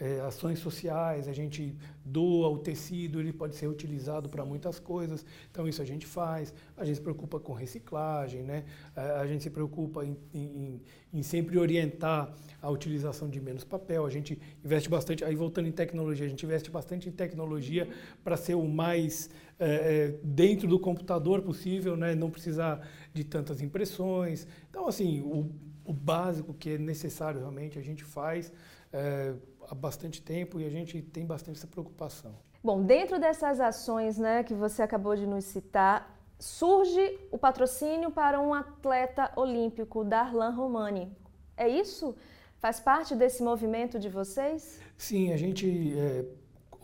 é, 0.04 0.20
ações 0.20 0.60
sociais, 0.60 1.30
a 1.30 1.32
gente 1.32 1.74
doa 2.04 2.50
o 2.50 2.58
tecido, 2.58 3.22
ele 3.22 3.32
pode 3.32 3.56
ser 3.56 3.68
utilizado 3.68 4.28
para 4.28 4.44
muitas 4.44 4.78
coisas, 4.78 5.26
então 5.50 5.66
isso 5.66 5.82
a 5.82 5.86
gente 5.86 6.06
faz. 6.06 6.54
A 6.76 6.84
gente 6.84 6.98
se 6.98 7.02
preocupa 7.02 7.40
com 7.40 7.54
reciclagem, 7.54 8.44
né? 8.44 8.66
a 8.96 9.26
gente 9.26 9.44
se 9.44 9.50
preocupa 9.50 10.04
em, 10.04 10.18
em, 10.34 10.82
em 11.14 11.24
sempre 11.24 11.58
orientar 11.58 12.36
a 12.62 12.70
utilização 12.70 13.30
de 13.30 13.40
menos 13.40 13.64
papel, 13.64 14.06
a 14.06 14.10
gente 14.10 14.38
investe 14.64 14.90
bastante, 14.90 15.24
aí 15.24 15.36
voltando 15.36 15.70
em 15.70 15.72
tecnologia, 15.72 16.26
a 16.26 16.30
gente 16.30 16.46
investe 16.46 16.70
bastante 16.70 17.08
em 17.08 17.12
tecnologia 17.12 17.88
para 18.26 18.36
ser 18.36 18.56
o 18.56 18.68
mais 18.68 19.30
é, 19.58 19.66
é, 19.68 20.20
dentro 20.22 20.68
do 20.68 20.78
computador 20.78 21.42
possível, 21.42 21.96
né? 21.96 22.14
não 22.14 22.30
precisar 22.30 22.86
de 23.14 23.24
tantas 23.24 23.62
impressões. 23.62 24.46
Então, 24.70 24.86
assim, 24.86 25.22
o, 25.22 25.50
o 25.86 25.94
básico 25.94 26.54
que 26.54 26.72
é 26.72 26.78
necessário 26.78 27.40
realmente 27.40 27.80
a 27.80 27.82
gente 27.82 28.04
faz. 28.04 28.52
É, 28.92 29.34
há 29.70 29.76
bastante 29.76 30.22
tempo 30.22 30.60
e 30.60 30.66
a 30.66 30.70
gente 30.70 31.02
tem 31.02 31.26
bastante 31.26 31.58
essa 31.58 31.68
preocupação. 31.68 32.34
Bom, 32.64 32.84
dentro 32.84 33.20
dessas 33.20 33.60
ações 33.60 34.18
né, 34.18 34.44
que 34.44 34.54
você 34.54 34.82
acabou 34.82 35.16
de 35.16 35.28
nos 35.28 35.46
citar, 35.46 36.18
surge 36.40 37.20
o 37.32 37.38
patrocínio 37.38 38.12
para 38.12 38.40
um 38.40 38.54
atleta 38.54 39.32
olímpico, 39.36 40.04
Darlan 40.04 40.52
Romani. 40.52 41.12
É 41.58 41.68
isso? 41.68 42.16
Faz 42.60 42.80
parte 42.80 43.16
desse 43.16 43.44
movimento 43.44 44.00
de 44.00 44.10
vocês? 44.10 44.80
Sim, 44.98 45.34
a 45.34 45.38
gente. 45.38 45.94
É, 45.98 46.26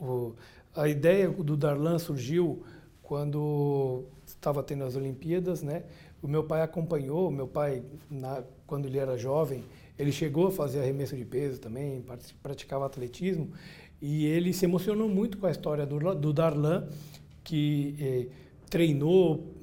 o, 0.01 0.35
a 0.75 0.87
ideia 0.87 1.29
do 1.29 1.55
Darlan 1.55 1.97
surgiu 1.97 2.63
quando 3.01 4.05
estava 4.25 4.61
tendo 4.61 4.83
as 4.83 4.95
Olimpíadas, 4.95 5.63
né? 5.63 5.83
O 6.21 6.27
meu 6.27 6.43
pai 6.43 6.61
acompanhou, 6.61 7.31
meu 7.31 7.47
pai, 7.47 7.83
na, 8.09 8.43
quando 8.67 8.85
ele 8.85 8.99
era 8.99 9.17
jovem, 9.17 9.63
ele 9.99 10.11
chegou 10.11 10.47
a 10.47 10.51
fazer 10.51 10.79
arremesso 10.79 11.15
de 11.15 11.25
peso 11.25 11.59
também, 11.59 12.03
praticava 12.41 12.85
atletismo, 12.85 13.51
e 14.01 14.25
ele 14.25 14.53
se 14.53 14.63
emocionou 14.65 15.09
muito 15.09 15.37
com 15.37 15.45
a 15.45 15.51
história 15.51 15.85
do, 15.85 16.15
do 16.15 16.31
Darlan, 16.31 16.87
que 17.43 17.95
eh, 17.99 18.27
treinou 18.69 19.59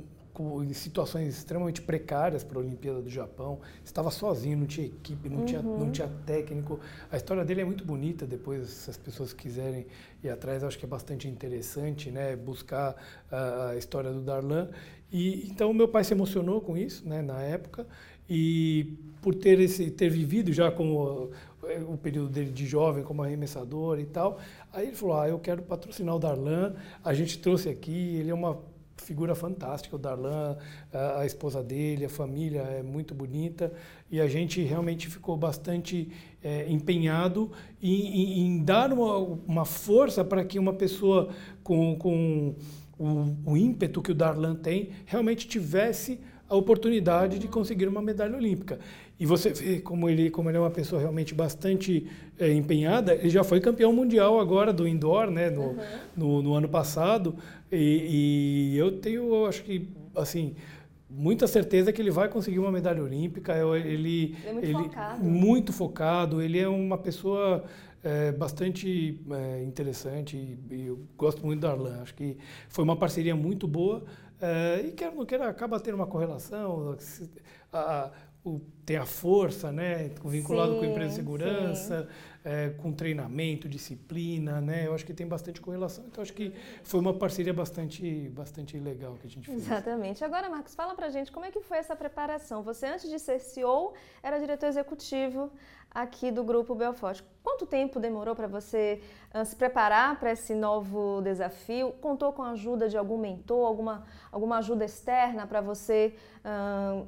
em 0.63 0.73
situações 0.75 1.37
extremamente 1.39 1.81
precárias 1.81 2.45
para 2.45 2.59
a 2.59 2.61
Olimpíada 2.61 3.01
do 3.01 3.09
Japão, 3.09 3.61
estava 3.85 4.11
sozinho, 4.11 4.59
não 4.59 4.67
tinha 4.67 4.87
equipe, 4.87 5.29
não, 5.29 5.39
uhum. 5.39 5.45
tinha, 5.47 5.63
não 5.63 5.91
tinha 5.91 6.09
técnico. 6.27 6.79
A 7.11 7.17
história 7.17 7.45
dele 7.45 7.63
é 7.63 7.65
muito 7.65 7.85
bonita, 7.85 8.27
depois, 8.27 8.69
se 8.69 8.91
as 8.91 8.97
pessoas 8.97 9.33
quiserem 9.33 9.87
ir 10.23 10.29
atrás, 10.29 10.63
acho 10.63 10.79
que 10.79 10.85
é 10.85 10.89
bastante 10.89 11.27
interessante 11.29 12.11
né, 12.11 12.37
buscar 12.37 12.95
a, 13.31 13.69
a 13.69 13.77
história 13.77 14.13
do 14.13 14.21
Darlan. 14.21 14.69
E, 15.11 15.49
então, 15.51 15.73
meu 15.73 15.89
pai 15.89 16.05
se 16.05 16.13
emocionou 16.13 16.61
com 16.61 16.77
isso 16.77 17.09
né, 17.09 17.23
na 17.23 17.41
época, 17.41 17.87
e 18.29 18.95
por 19.21 19.35
ter, 19.35 19.59
esse, 19.61 19.91
ter 19.91 20.09
vivido 20.09 20.53
já 20.53 20.71
com 20.71 20.93
o, 20.93 21.31
o 21.89 21.97
período 21.97 22.29
dele 22.29 22.51
de 22.51 22.67
jovem 22.67 23.03
como 23.03 23.23
arremessador 23.23 23.99
e 23.99 24.07
tal, 24.07 24.39
aí 24.73 24.87
ele 24.89 24.97
falou, 24.97 25.21
ah, 25.21 25.29
eu 25.29 25.39
quero 25.39 25.63
patrocinar 25.63 26.15
o 26.15 26.19
Darlan, 26.19 26.75
a 27.05 27.13
gente 27.13 27.39
trouxe 27.39 27.69
aqui, 27.69 28.17
ele 28.17 28.31
é 28.31 28.35
uma 28.35 28.61
figura 28.97 29.35
fantástica, 29.35 29.97
o 29.97 29.99
Darlan, 29.99 30.57
a, 30.93 31.21
a, 31.21 31.27
esposa 31.27 31.63
dele, 31.63 32.05
a 32.05 32.09
família 32.09 32.61
é 32.63 32.83
muito 32.83 33.15
bonita 33.15 33.73
e 34.11 34.21
a 34.21 34.27
gente 34.27 34.63
realmente 34.63 35.09
ficou 35.09 35.37
bastante 35.37 36.11
é, 36.43 36.71
empenhado 36.71 37.51
em, 37.83 37.91
em, 37.91 38.41
em, 38.47 38.65
dar 38.65 38.93
uma, 38.93 39.17
uma 39.19 39.65
força 39.65 40.25
para 40.25 40.45
que 40.45 40.59
uma 40.59 40.73
pessoa 40.73 41.29
com, 41.63 41.97
com 41.97 42.55
o, 42.99 43.53
o 43.53 43.57
ímpeto 43.57 44.01
que 44.01 44.13
o 44.13 44.15
Darlan 44.15 44.55
tem 44.55 44.91
realmente 45.05 45.47
tivesse 45.47 46.21
a 46.49 46.55
oportunidade 46.55 47.39
de 47.39 47.49
conseguir 47.49 47.89
uma 47.89 48.01
medalha 48.01 48.37
olímpica. 48.37 48.79
E 49.19 49.25
você 49.25 49.51
vê 49.51 49.81
como 49.81 50.09
ele, 50.09 50.31
como 50.31 50.51
ele 50.51 50.59
é 50.59 50.61
uma 50.61 50.71
pessoa 50.71 51.01
realmente 51.01 51.35
bastante 51.35 52.07
é, 52.39 52.53
empenhada. 52.53 53.15
Ele 53.15 53.31
já 53.31 53.43
foi 53.43 53.61
campeão 53.61 53.93
mundial 53.93 54.39
agora 54.39 54.73
do 54.73 54.87
indoor, 54.87 55.31
né, 55.31 55.51
no, 55.51 55.63
uhum. 55.63 55.77
no, 56.17 56.43
no, 56.43 56.55
ano 56.55 56.69
passado. 56.69 57.35
E, 57.73 58.75
e, 58.75 58.79
eu 58.79 58.93
tenho, 58.93 59.47
acho 59.47 59.65
que, 59.65 59.89
assim, 60.15 60.55
muita 61.09 61.47
certeza 61.47 61.93
que 61.93 62.01
ele 62.01 62.11
vai 62.11 62.29
conseguir 62.29 62.59
uma 62.59 62.71
medalha 62.71 63.03
olímpica. 63.03 63.55
Ele, 63.75 64.37
é 64.45 64.53
muito 64.53 64.67
ele, 64.67 64.83
focado. 64.85 65.25
Muito 65.25 65.73
focado. 65.73 66.43
Ele 66.43 66.59
é 66.59 66.69
uma 66.69 66.99
pessoa 66.99 67.65
é, 68.05 68.31
bastante 68.31 69.19
é, 69.31 69.65
interessante 69.65 70.57
eu 70.71 71.01
gosto 71.17 71.45
muito 71.45 71.61
do 71.61 71.67
Arlan. 71.67 72.03
Acho 72.03 72.15
que 72.15 72.37
foi 72.69 72.85
uma 72.85 72.97
parceria 72.97 73.35
muito 73.35 73.67
boa. 73.67 74.05
É, 74.41 74.83
e 74.87 74.93
quer 74.93 75.13
não 75.13 75.25
queira, 75.25 75.49
acaba 75.49 75.81
tendo 75.81 75.95
uma 75.95 76.07
correlação. 76.07 76.97
A, 77.73 77.79
a, 77.79 78.11
o, 78.47 78.61
tem 78.85 78.97
a 78.97 79.05
força, 79.05 79.73
né, 79.73 80.09
vinculado 80.25 80.75
sim, 80.75 80.79
com 80.79 80.85
a 80.85 80.89
empresa 80.89 81.09
de 81.09 81.17
segurança, 81.17 82.09
é, 82.45 82.71
com 82.71 82.93
treinamento, 82.93 83.69
disciplina, 83.69 84.61
né, 84.61 84.87
eu 84.87 84.95
acho 84.95 85.05
que 85.05 85.13
tem 85.13 85.27
bastante 85.27 85.61
correlação. 85.61 86.05
Então, 86.07 86.23
acho 86.23 86.33
que 86.33 86.53
foi 86.85 87.01
uma 87.01 87.13
parceria 87.13 87.53
bastante, 87.53 88.29
bastante 88.29 88.79
legal 88.79 89.17
que 89.21 89.27
a 89.27 89.31
gente 89.31 89.47
fez. 89.47 89.59
Exatamente. 89.59 90.25
Agora, 90.25 90.49
Marcos, 90.49 90.77
fala 90.77 90.95
pra 90.95 91.11
gente 91.11 91.33
como 91.33 91.45
é 91.45 91.51
que 91.51 91.61
foi 91.61 91.79
essa 91.79 91.97
preparação. 91.97 92.63
Você, 92.63 92.87
antes 92.87 93.11
de 93.11 93.19
ser 93.19 93.41
CEO, 93.41 93.95
era 94.23 94.39
diretor 94.39 94.67
executivo 94.67 95.51
aqui 96.03 96.31
do 96.31 96.45
Grupo 96.45 96.75
Belfort. 96.75 97.23
Quanto 97.43 97.65
tempo 97.65 97.99
demorou 97.99 98.35
para 98.37 98.47
você 98.47 99.01
uh, 99.35 99.45
se 99.45 99.57
preparar 99.57 100.21
para 100.21 100.31
esse 100.33 100.55
novo 100.55 101.23
desafio? 101.23 101.93
Contou 102.03 102.33
com 102.35 102.43
a 102.43 102.51
ajuda 102.51 102.87
de 102.89 102.99
algum 102.99 103.17
mentor, 103.17 103.67
alguma, 103.67 104.05
alguma 104.31 104.59
ajuda 104.59 104.85
externa 104.85 105.47
para 105.47 105.61
você... 105.61 106.15
Uh, 106.45 107.07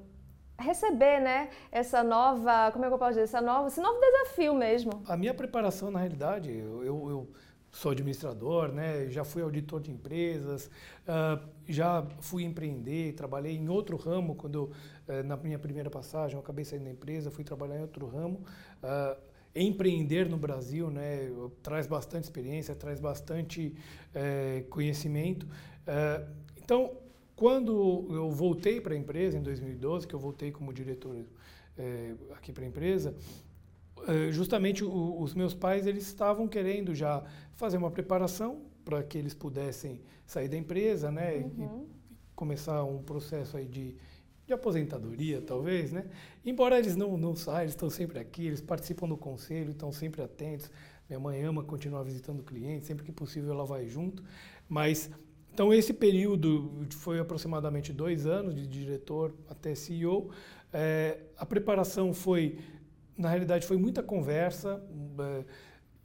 receber, 0.61 1.21
né, 1.21 1.51
essa 1.71 2.03
nova, 2.03 2.73
como 2.73 2.85
é 2.85 2.89
que 2.89 2.95
eu 2.95 2.99
posso 2.99 3.11
dizer, 3.11 3.23
essa 3.23 3.41
nova, 3.41 3.69
esse 3.69 3.81
novo 3.81 4.01
desafio 4.01 4.53
mesmo. 4.53 4.91
A 5.07 5.17
minha 5.17 5.33
preparação, 5.33 5.89
na 5.89 6.01
realidade, 6.01 6.51
eu, 6.51 6.85
eu, 6.85 7.11
eu 7.11 7.29
sou 7.71 7.93
administrador, 7.93 8.73
né, 8.73 9.09
já 9.11 9.25
fui 9.25 9.43
auditor 9.43 9.81
de 9.81 9.91
empresas, 9.91 10.67
uh, 11.07 11.47
já 11.69 12.07
fui 12.21 12.43
empreender, 12.45 13.13
trabalhei 13.15 13.57
em 13.57 13.69
outro 13.69 13.97
ramo, 13.97 14.35
quando 14.35 14.65
uh, 14.65 15.23
na 15.25 15.37
minha 15.37 15.59
primeira 15.59 15.91
passagem 15.91 16.37
eu 16.37 16.41
acabei 16.41 16.65
saindo 16.65 16.85
da 16.85 16.91
empresa, 16.91 17.31
fui 17.31 17.45
trabalhar 17.45 17.79
em 17.79 17.83
outro 17.83 18.07
ramo. 18.07 18.43
Uh, 18.83 19.29
empreender 19.55 20.29
no 20.29 20.37
Brasil 20.37 20.91
né, 20.91 21.31
traz 21.63 21.87
bastante 21.87 22.25
experiência, 22.25 22.75
traz 22.75 23.01
bastante 23.01 23.75
eh, 24.15 24.65
conhecimento. 24.71 25.47
Eh, 25.87 26.27
então, 26.63 26.93
quando 27.35 28.07
eu 28.11 28.31
voltei 28.31 28.81
para 28.81 28.95
a 28.95 28.97
empresa, 28.97 29.37
em 29.37 29.43
2012, 29.43 30.07
que 30.07 30.15
eu 30.15 30.19
voltei 30.19 30.51
como 30.51 30.73
diretor 30.73 31.25
é, 31.77 32.15
aqui 32.35 32.53
para 32.53 32.65
a 32.65 32.67
empresa, 32.67 33.15
justamente 34.31 34.85
o, 34.85 35.21
os 35.21 35.35
meus 35.35 35.55
pais 35.55 35.87
eles 35.87 36.07
estavam 36.07 36.49
querendo 36.49 36.95
já 36.95 37.23
fazer 37.55 37.77
uma 37.77 37.91
preparação 37.91 38.63
para 38.85 39.03
que 39.03 39.19
eles 39.19 39.35
pudessem 39.35 40.01
sair 40.27 40.49
da 40.49 40.57
empresa, 40.57 41.11
né, 41.11 41.37
uhum. 41.39 41.87
e 41.87 42.35
começar 42.35 42.85
um 42.85 43.03
processo 43.03 43.57
aí 43.57 43.67
de, 43.67 43.97
de 44.47 44.53
aposentadoria, 44.53 45.43
talvez, 45.43 45.93
né? 45.93 46.07
Embora 46.45 46.79
eles 46.79 46.97
não, 46.97 47.17
não 47.19 47.35
saiam, 47.35 47.63
eles 47.63 47.73
estão 47.73 47.91
sempre 47.91 48.19
aqui, 48.19 48.47
eles 48.47 48.61
participam 48.61 49.09
do 49.09 49.17
conselho, 49.17 49.73
estão 49.73 49.93
sempre 49.93 50.23
atentos. 50.23 50.71
Minha 51.09 51.21
mãe 51.21 51.43
ama 51.43 51.63
continuar 51.63 52.03
visitando 52.03 52.43
clientes, 52.43 52.87
sempre 52.87 53.05
que 53.05 53.13
possível 53.13 53.53
ela 53.53 53.65
vai 53.65 53.87
junto, 53.87 54.23
mas 54.69 55.11
então, 55.59 55.75
esse 55.75 55.93
período 55.93 56.87
foi 56.91 57.19
aproximadamente 57.19 57.93
dois 57.93 58.27
anos 58.27 58.55
de 58.55 58.65
diretor 58.65 59.35
até 59.51 59.75
CEO. 59.75 60.31
É, 60.73 61.19
a 61.37 61.45
preparação 61.45 62.15
foi, 62.15 62.61
na 63.19 63.29
realidade, 63.29 63.67
foi 63.67 63.77
muita 63.77 64.03
conversa. 64.03 64.81
É, 65.19 65.45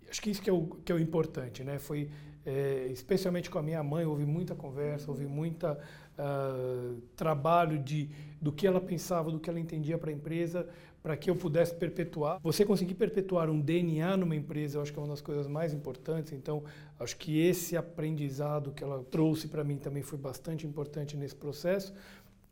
acho 0.10 0.22
que 0.22 0.32
isso 0.32 0.42
que 0.42 0.50
é 0.50 0.54
o, 0.54 0.66
que 0.84 0.92
é 0.92 0.96
o 0.96 1.00
importante, 1.00 1.64
né? 1.64 1.78
Foi, 1.78 2.10
é, 2.46 2.88
especialmente 2.92 3.50
com 3.50 3.60
a 3.60 3.64
minha 3.64 3.84
mãe, 3.84 4.06
houve 4.06 4.26
muita 4.26 4.56
conversa, 4.56 5.10
houve 5.12 5.28
muita 5.28 5.78
uh, 6.18 7.02
trabalho 7.16 7.78
de, 7.78 8.10
do 8.42 8.52
que 8.52 8.66
ela 8.66 8.82
pensava, 8.82 9.32
do 9.32 9.40
que 9.40 9.50
ela 9.50 9.60
entendia 9.60 9.98
para 9.98 10.10
a 10.10 10.14
empresa, 10.14 10.68
para 11.02 11.18
que 11.18 11.30
eu 11.30 11.36
pudesse 11.36 11.76
perpetuar. 11.76 12.40
Você 12.42 12.66
conseguir 12.66 12.96
perpetuar 12.96 13.50
um 13.50 13.60
DNA 13.60 14.16
numa 14.18 14.36
empresa, 14.36 14.78
eu 14.78 14.82
acho 14.82 14.92
que 14.92 14.98
é 14.98 15.02
uma 15.02 15.10
das 15.10 15.22
coisas 15.22 15.48
mais 15.48 15.74
importantes. 15.74 16.32
Então, 16.32 16.64
acho 16.98 17.18
que 17.18 17.40
esse 17.40 17.76
aprendizado 17.76 18.72
que 18.72 18.84
ela 18.84 19.04
trouxe 19.04 19.50
para 19.50 19.64
mim 19.64 19.78
também 19.78 20.02
foi 20.02 20.18
bastante 20.18 20.66
importante 20.66 21.18
nesse 21.18 21.36
processo. 21.36 21.94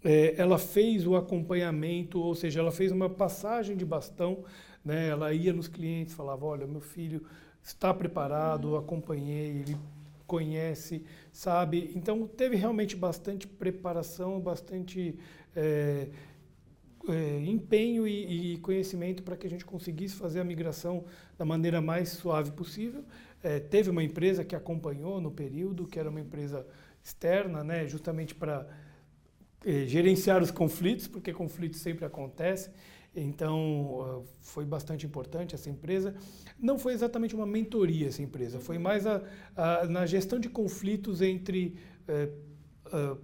É, 0.04 0.36
ela 0.38 0.58
fez 0.58 1.06
o 1.06 1.16
acompanhamento, 1.16 2.20
ou 2.20 2.34
seja, 2.34 2.60
ela 2.60 2.72
fez 2.72 2.92
uma 2.92 3.10
passagem 3.10 3.76
de 3.76 3.86
bastão. 3.86 4.44
Né? 4.84 5.10
Ela 5.10 5.34
ia 5.34 5.54
nos 5.54 5.68
clientes, 5.68 6.14
falava: 6.14 6.46
Olha, 6.46 6.66
meu 6.66 6.82
filho 6.82 7.24
está 7.64 7.94
preparado, 7.94 8.76
acompanhei, 8.76 9.60
ele 9.60 9.78
conhece, 10.26 11.04
sabe? 11.32 11.92
Então, 11.96 12.26
teve 12.26 12.56
realmente 12.56 12.96
bastante 12.96 13.46
preparação, 13.48 14.40
bastante. 14.40 15.18
É, 15.56 16.08
é, 17.10 17.40
empenho 17.46 18.08
e, 18.08 18.54
e 18.54 18.58
conhecimento 18.60 19.24
para 19.24 19.36
que 19.36 19.48
a 19.48 19.50
gente 19.50 19.66
conseguisse 19.66 20.16
fazer 20.16 20.40
a 20.40 20.44
migração 20.44 21.04
da 21.38 21.44
maneira 21.44 21.82
mais 21.82 22.10
suave 22.10 22.52
possível. 22.52 23.04
É, 23.44 23.60
teve 23.60 23.90
uma 23.90 24.04
empresa 24.04 24.44
que 24.44 24.56
acompanhou 24.56 25.20
no 25.20 25.32
período, 25.32 25.88
que 25.88 26.00
era 26.00 26.10
uma 26.10 26.22
empresa 26.22 26.66
externa, 27.04 27.64
né, 27.64 27.88
justamente 27.88 28.36
para 28.36 28.68
é, 29.66 29.86
gerenciar 29.86 30.42
os 30.42 30.52
conflitos, 30.52 31.08
porque 31.08 31.34
conflitos 31.34 31.80
sempre 31.80 32.06
acontecem. 32.06 32.74
Então, 33.14 34.26
foi 34.40 34.64
bastante 34.64 35.06
importante 35.06 35.54
essa 35.54 35.70
empresa. 35.70 36.16
Não 36.58 36.80
foi 36.80 36.94
exatamente 36.94 37.36
uma 37.36 37.46
mentoria 37.46 38.08
essa 38.08 38.22
empresa, 38.22 38.60
foi 38.60 38.78
mais 38.78 39.06
a, 39.06 39.22
a 39.56 39.86
na 39.86 40.06
gestão 40.06 40.40
de 40.40 40.48
conflitos 40.48 41.22
entre 41.22 41.78
é, 42.08 42.30
a, 42.86 43.18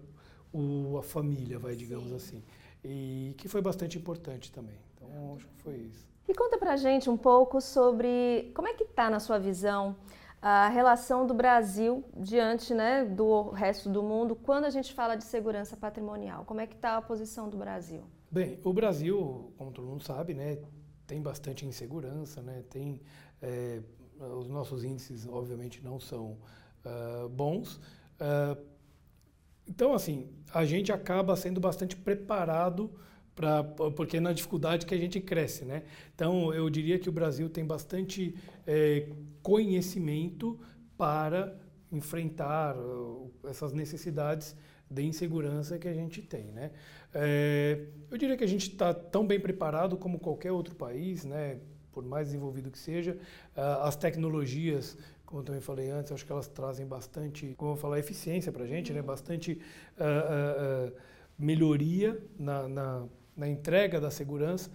o, 0.51 0.97
a 0.97 1.03
família, 1.03 1.57
vai, 1.57 1.73
digamos 1.73 2.09
Sim. 2.09 2.15
assim 2.15 2.43
e 2.83 3.33
que 3.37 3.47
foi 3.47 3.61
bastante 3.61 3.97
importante 3.97 4.51
também. 4.51 4.75
Então, 4.95 5.35
acho 5.35 5.45
que 5.45 5.61
foi 5.61 5.75
isso. 5.75 6.07
E 6.27 6.33
conta 6.33 6.57
pra 6.57 6.75
gente 6.75 7.09
um 7.09 7.17
pouco 7.17 7.61
sobre 7.61 8.51
como 8.53 8.67
é 8.67 8.73
que 8.73 8.83
está, 8.83 9.09
na 9.09 9.19
sua 9.19 9.37
visão, 9.37 9.95
a 10.41 10.67
relação 10.69 11.25
do 11.25 11.33
Brasil 11.33 12.03
diante 12.15 12.73
né, 12.73 13.03
do 13.05 13.49
resto 13.49 13.89
do 13.89 14.03
mundo 14.03 14.35
quando 14.35 14.65
a 14.65 14.69
gente 14.69 14.93
fala 14.93 15.15
de 15.15 15.23
segurança 15.23 15.75
patrimonial. 15.75 16.45
Como 16.45 16.61
é 16.61 16.67
que 16.67 16.75
está 16.75 16.97
a 16.97 17.01
posição 17.01 17.49
do 17.49 17.57
Brasil? 17.57 18.03
Bem, 18.29 18.59
o 18.63 18.73
Brasil, 18.73 19.53
como 19.57 19.71
todo 19.71 19.87
mundo 19.87 20.03
sabe, 20.03 20.33
né, 20.33 20.59
tem 21.05 21.21
bastante 21.21 21.65
insegurança, 21.65 22.41
né, 22.41 22.63
tem 22.69 23.01
é, 23.41 23.81
os 24.19 24.47
nossos 24.47 24.83
índices, 24.83 25.27
obviamente, 25.27 25.83
não 25.83 25.99
são 25.99 26.37
uh, 26.85 27.29
bons. 27.29 27.77
Uh, 28.19 28.57
Então, 29.67 29.93
assim, 29.93 30.29
a 30.53 30.63
gente 30.63 30.91
acaba 30.93 31.35
sendo 31.35 31.59
bastante 31.59 31.95
preparado 31.95 32.89
Pra, 33.37 33.63
porque 33.63 34.17
é 34.17 34.19
na 34.19 34.33
dificuldade 34.33 34.87
que 34.87 34.95
a 34.95 34.97
gente 34.97 35.21
cresce, 35.21 35.63
né? 35.63 35.83
Então, 36.15 36.51
eu 36.51 36.67
diria 36.71 36.97
que 36.97 37.07
o 37.07 37.11
Brasil 37.11 37.47
tem 37.47 37.63
bastante 37.63 38.35
é, 38.65 39.09
conhecimento 39.43 40.59
para 40.97 41.55
enfrentar 41.91 42.75
uh, 42.75 43.31
essas 43.47 43.73
necessidades 43.73 44.55
de 44.89 45.03
insegurança 45.03 45.77
que 45.77 45.87
a 45.87 45.93
gente 45.93 46.19
tem, 46.19 46.45
né? 46.45 46.71
É, 47.13 47.85
eu 48.09 48.17
diria 48.17 48.35
que 48.35 48.43
a 48.43 48.47
gente 48.47 48.71
está 48.71 48.91
tão 48.91 49.27
bem 49.27 49.39
preparado 49.39 49.97
como 49.97 50.17
qualquer 50.17 50.51
outro 50.51 50.73
país, 50.73 51.23
né? 51.23 51.59
Por 51.91 52.03
mais 52.03 52.29
desenvolvido 52.29 52.71
que 52.71 52.79
seja, 52.79 53.19
uh, 53.55 53.83
as 53.83 53.95
tecnologias 53.95 54.97
como 55.27 55.41
eu 55.41 55.45
também 55.45 55.61
falei 55.61 55.89
antes, 55.91 56.11
acho 56.11 56.25
que 56.25 56.31
elas 56.31 56.47
trazem 56.47 56.87
bastante, 56.87 57.53
como 57.57 57.73
eu 57.73 57.75
falar, 57.75 57.99
eficiência 57.99 58.49
para 58.49 58.63
a 58.63 58.67
gente, 58.67 58.93
né? 58.93 59.01
bastante 59.01 59.61
uh, 59.99 60.87
uh, 60.87 60.87
uh, 60.87 60.93
melhoria 61.37 62.17
na, 62.39 62.65
na, 62.67 63.05
na, 63.37 63.47
entrega 63.47 64.01
da 64.01 64.09
segurança. 64.09 64.71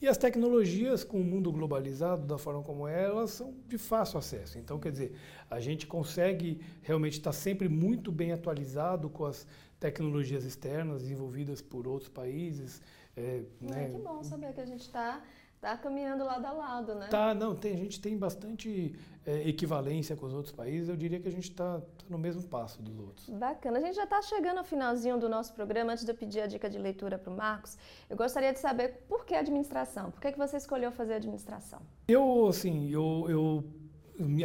E 0.00 0.06
as 0.06 0.18
tecnologias, 0.18 1.02
com 1.02 1.20
o 1.20 1.24
mundo 1.24 1.50
globalizado, 1.50 2.26
da 2.26 2.36
forma 2.36 2.62
como 2.62 2.86
é, 2.86 3.04
elas 3.04 3.30
são 3.30 3.54
de 3.66 3.78
fácil 3.78 4.18
acesso. 4.18 4.58
Então, 4.58 4.78
quer 4.78 4.92
dizer, 4.92 5.16
a 5.50 5.58
gente 5.58 5.86
consegue 5.86 6.60
realmente 6.82 7.14
estar 7.14 7.32
sempre 7.32 7.68
muito 7.68 8.12
bem 8.12 8.32
atualizado 8.32 9.08
com 9.08 9.24
as 9.24 9.46
tecnologias 9.80 10.44
externas 10.44 11.02
desenvolvidas 11.02 11.62
por 11.62 11.86
outros 11.86 12.10
países. 12.10 12.82
É, 13.16 13.42
né? 13.60 13.88
que 13.88 13.98
bom 13.98 14.22
saber 14.22 14.52
que 14.52 14.60
a 14.60 14.66
gente 14.66 14.82
está 14.82 15.22
tá 15.60 15.76
caminhando 15.76 16.24
lado 16.24 16.46
a 16.46 16.52
lado, 16.52 16.94
né? 16.94 17.08
Tá, 17.08 17.34
não, 17.34 17.54
tem, 17.54 17.74
a 17.74 17.76
gente 17.76 18.00
tem 18.00 18.16
bastante 18.16 18.94
é, 19.24 19.48
equivalência 19.48 20.14
com 20.16 20.26
os 20.26 20.32
outros 20.32 20.54
países. 20.54 20.88
Eu 20.88 20.96
diria 20.96 21.18
que 21.20 21.28
a 21.28 21.32
gente 21.32 21.50
está 21.50 21.80
tá 21.80 22.04
no 22.08 22.18
mesmo 22.18 22.42
passo 22.42 22.82
dos 22.82 22.98
outros. 22.98 23.28
Bacana. 23.30 23.78
A 23.78 23.80
gente 23.80 23.94
já 23.94 24.04
está 24.04 24.20
chegando 24.22 24.58
ao 24.58 24.64
finalzinho 24.64 25.18
do 25.18 25.28
nosso 25.28 25.52
programa. 25.54 25.92
Antes 25.92 26.04
de 26.04 26.10
eu 26.10 26.14
pedir 26.14 26.40
a 26.40 26.46
dica 26.46 26.68
de 26.68 26.78
leitura 26.78 27.18
para 27.18 27.32
o 27.32 27.36
Marcos, 27.36 27.76
eu 28.08 28.16
gostaria 28.16 28.52
de 28.52 28.58
saber 28.58 29.04
por 29.08 29.24
que 29.24 29.34
administração? 29.34 30.10
Por 30.10 30.20
que, 30.20 30.32
que 30.32 30.38
você 30.38 30.56
escolheu 30.56 30.92
fazer 30.92 31.14
administração? 31.14 31.80
Eu, 32.08 32.46
assim, 32.48 32.90
eu, 32.90 33.26
eu 33.28 33.64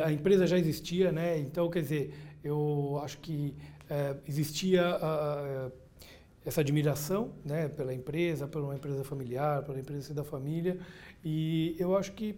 a 0.04 0.12
empresa 0.12 0.46
já 0.46 0.58
existia, 0.58 1.12
né? 1.12 1.38
Então, 1.38 1.70
quer 1.70 1.82
dizer, 1.82 2.14
eu 2.44 3.00
acho 3.04 3.20
que 3.20 3.56
é, 3.90 4.16
existia 4.28 4.84
a, 4.86 5.72
essa 6.46 6.62
admiração, 6.62 7.32
né, 7.46 7.68
pela 7.70 7.94
empresa, 7.94 8.48
por 8.48 8.62
uma 8.62 8.76
empresa 8.76 9.04
familiar, 9.04 9.64
pela 9.64 9.80
empresa 9.80 10.14
da 10.14 10.24
família, 10.24 10.80
e 11.24 11.76
eu 11.78 11.96
acho 11.96 12.14
que 12.14 12.36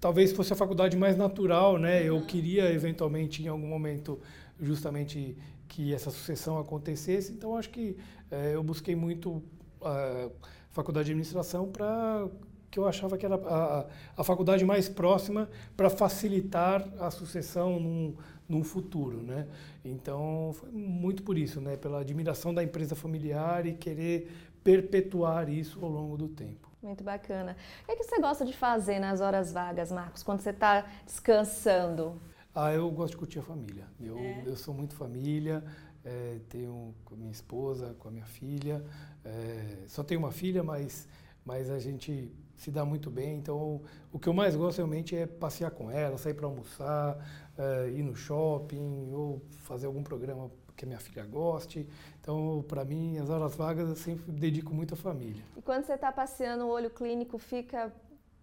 talvez 0.00 0.32
fosse 0.32 0.52
a 0.52 0.56
faculdade 0.56 0.96
mais 0.96 1.16
natural, 1.16 1.78
né? 1.78 2.02
Eu 2.02 2.16
uhum. 2.16 2.26
queria 2.26 2.72
eventualmente 2.72 3.42
em 3.42 3.48
algum 3.48 3.66
momento 3.66 4.18
justamente 4.58 5.36
que 5.68 5.94
essa 5.94 6.10
sucessão 6.10 6.58
acontecesse, 6.58 7.32
então 7.32 7.56
acho 7.56 7.70
que 7.70 7.96
é, 8.30 8.54
eu 8.54 8.62
busquei 8.62 8.96
muito 8.96 9.42
a 9.80 10.28
faculdade 10.70 11.06
de 11.06 11.12
administração 11.12 11.68
para 11.70 12.28
que 12.70 12.78
eu 12.78 12.86
achava 12.86 13.18
que 13.18 13.26
era 13.26 13.34
a, 13.34 13.86
a 14.16 14.24
faculdade 14.24 14.64
mais 14.64 14.88
próxima 14.88 15.48
para 15.76 15.90
facilitar 15.90 16.86
a 17.00 17.10
sucessão 17.10 17.80
num, 17.80 18.14
num 18.48 18.62
futuro, 18.62 19.22
né? 19.22 19.48
Então 19.84 20.52
foi 20.54 20.70
muito 20.70 21.22
por 21.22 21.36
isso, 21.36 21.60
né? 21.60 21.76
Pela 21.76 22.00
admiração 22.00 22.54
da 22.54 22.62
empresa 22.62 22.94
familiar 22.94 23.66
e 23.66 23.74
querer 23.74 24.30
perpetuar 24.62 25.48
isso 25.48 25.84
ao 25.84 25.90
longo 25.90 26.16
do 26.16 26.28
tempo. 26.28 26.70
Muito 26.82 27.04
bacana. 27.04 27.56
O 27.82 27.86
que, 27.86 27.92
é 27.92 27.96
que 27.96 28.04
você 28.04 28.18
gosta 28.20 28.44
de 28.44 28.56
fazer 28.56 28.98
nas 28.98 29.20
horas 29.20 29.52
vagas, 29.52 29.92
Marcos, 29.92 30.22
quando 30.22 30.40
você 30.40 30.50
está 30.50 30.86
descansando? 31.04 32.20
Ah, 32.54 32.72
eu 32.72 32.90
gosto 32.90 33.12
de 33.12 33.18
curtir 33.18 33.38
a 33.38 33.42
família. 33.42 33.86
Eu, 34.00 34.18
é. 34.18 34.42
eu 34.46 34.56
sou 34.56 34.72
muito 34.72 34.94
família, 34.94 35.62
é, 36.04 36.38
tenho 36.48 36.94
com 37.04 37.14
minha 37.16 37.30
esposa, 37.30 37.94
com 37.98 38.08
a 38.08 38.10
minha 38.10 38.24
filha. 38.24 38.84
É, 39.24 39.84
só 39.86 40.02
tenho 40.02 40.20
uma 40.20 40.32
filha, 40.32 40.62
mas, 40.62 41.06
mas 41.44 41.70
a 41.70 41.78
gente 41.78 42.32
se 42.60 42.70
dá 42.70 42.84
muito 42.84 43.10
bem. 43.10 43.38
Então, 43.38 43.80
o 44.12 44.18
que 44.18 44.28
eu 44.28 44.34
mais 44.34 44.54
gosto 44.54 44.76
realmente 44.76 45.16
é 45.16 45.26
passear 45.26 45.70
com 45.70 45.90
ela, 45.90 46.18
sair 46.18 46.34
para 46.34 46.46
almoçar, 46.46 47.16
é, 47.56 47.88
ir 47.88 48.02
no 48.02 48.14
shopping 48.14 49.10
ou 49.14 49.42
fazer 49.62 49.86
algum 49.86 50.02
programa 50.02 50.50
que 50.76 50.84
a 50.84 50.86
minha 50.86 51.00
filha 51.00 51.24
goste. 51.24 51.88
Então, 52.20 52.62
para 52.68 52.84
mim, 52.84 53.16
as 53.16 53.30
horas 53.30 53.56
vagas 53.56 53.88
eu 53.88 53.96
sempre 53.96 54.30
dedico 54.30 54.74
muito 54.74 54.92
à 54.92 54.96
família. 54.96 55.42
E 55.56 55.62
quando 55.62 55.86
você 55.86 55.94
está 55.94 56.12
passeando, 56.12 56.66
o 56.66 56.68
olho 56.68 56.90
clínico 56.90 57.38
fica 57.38 57.90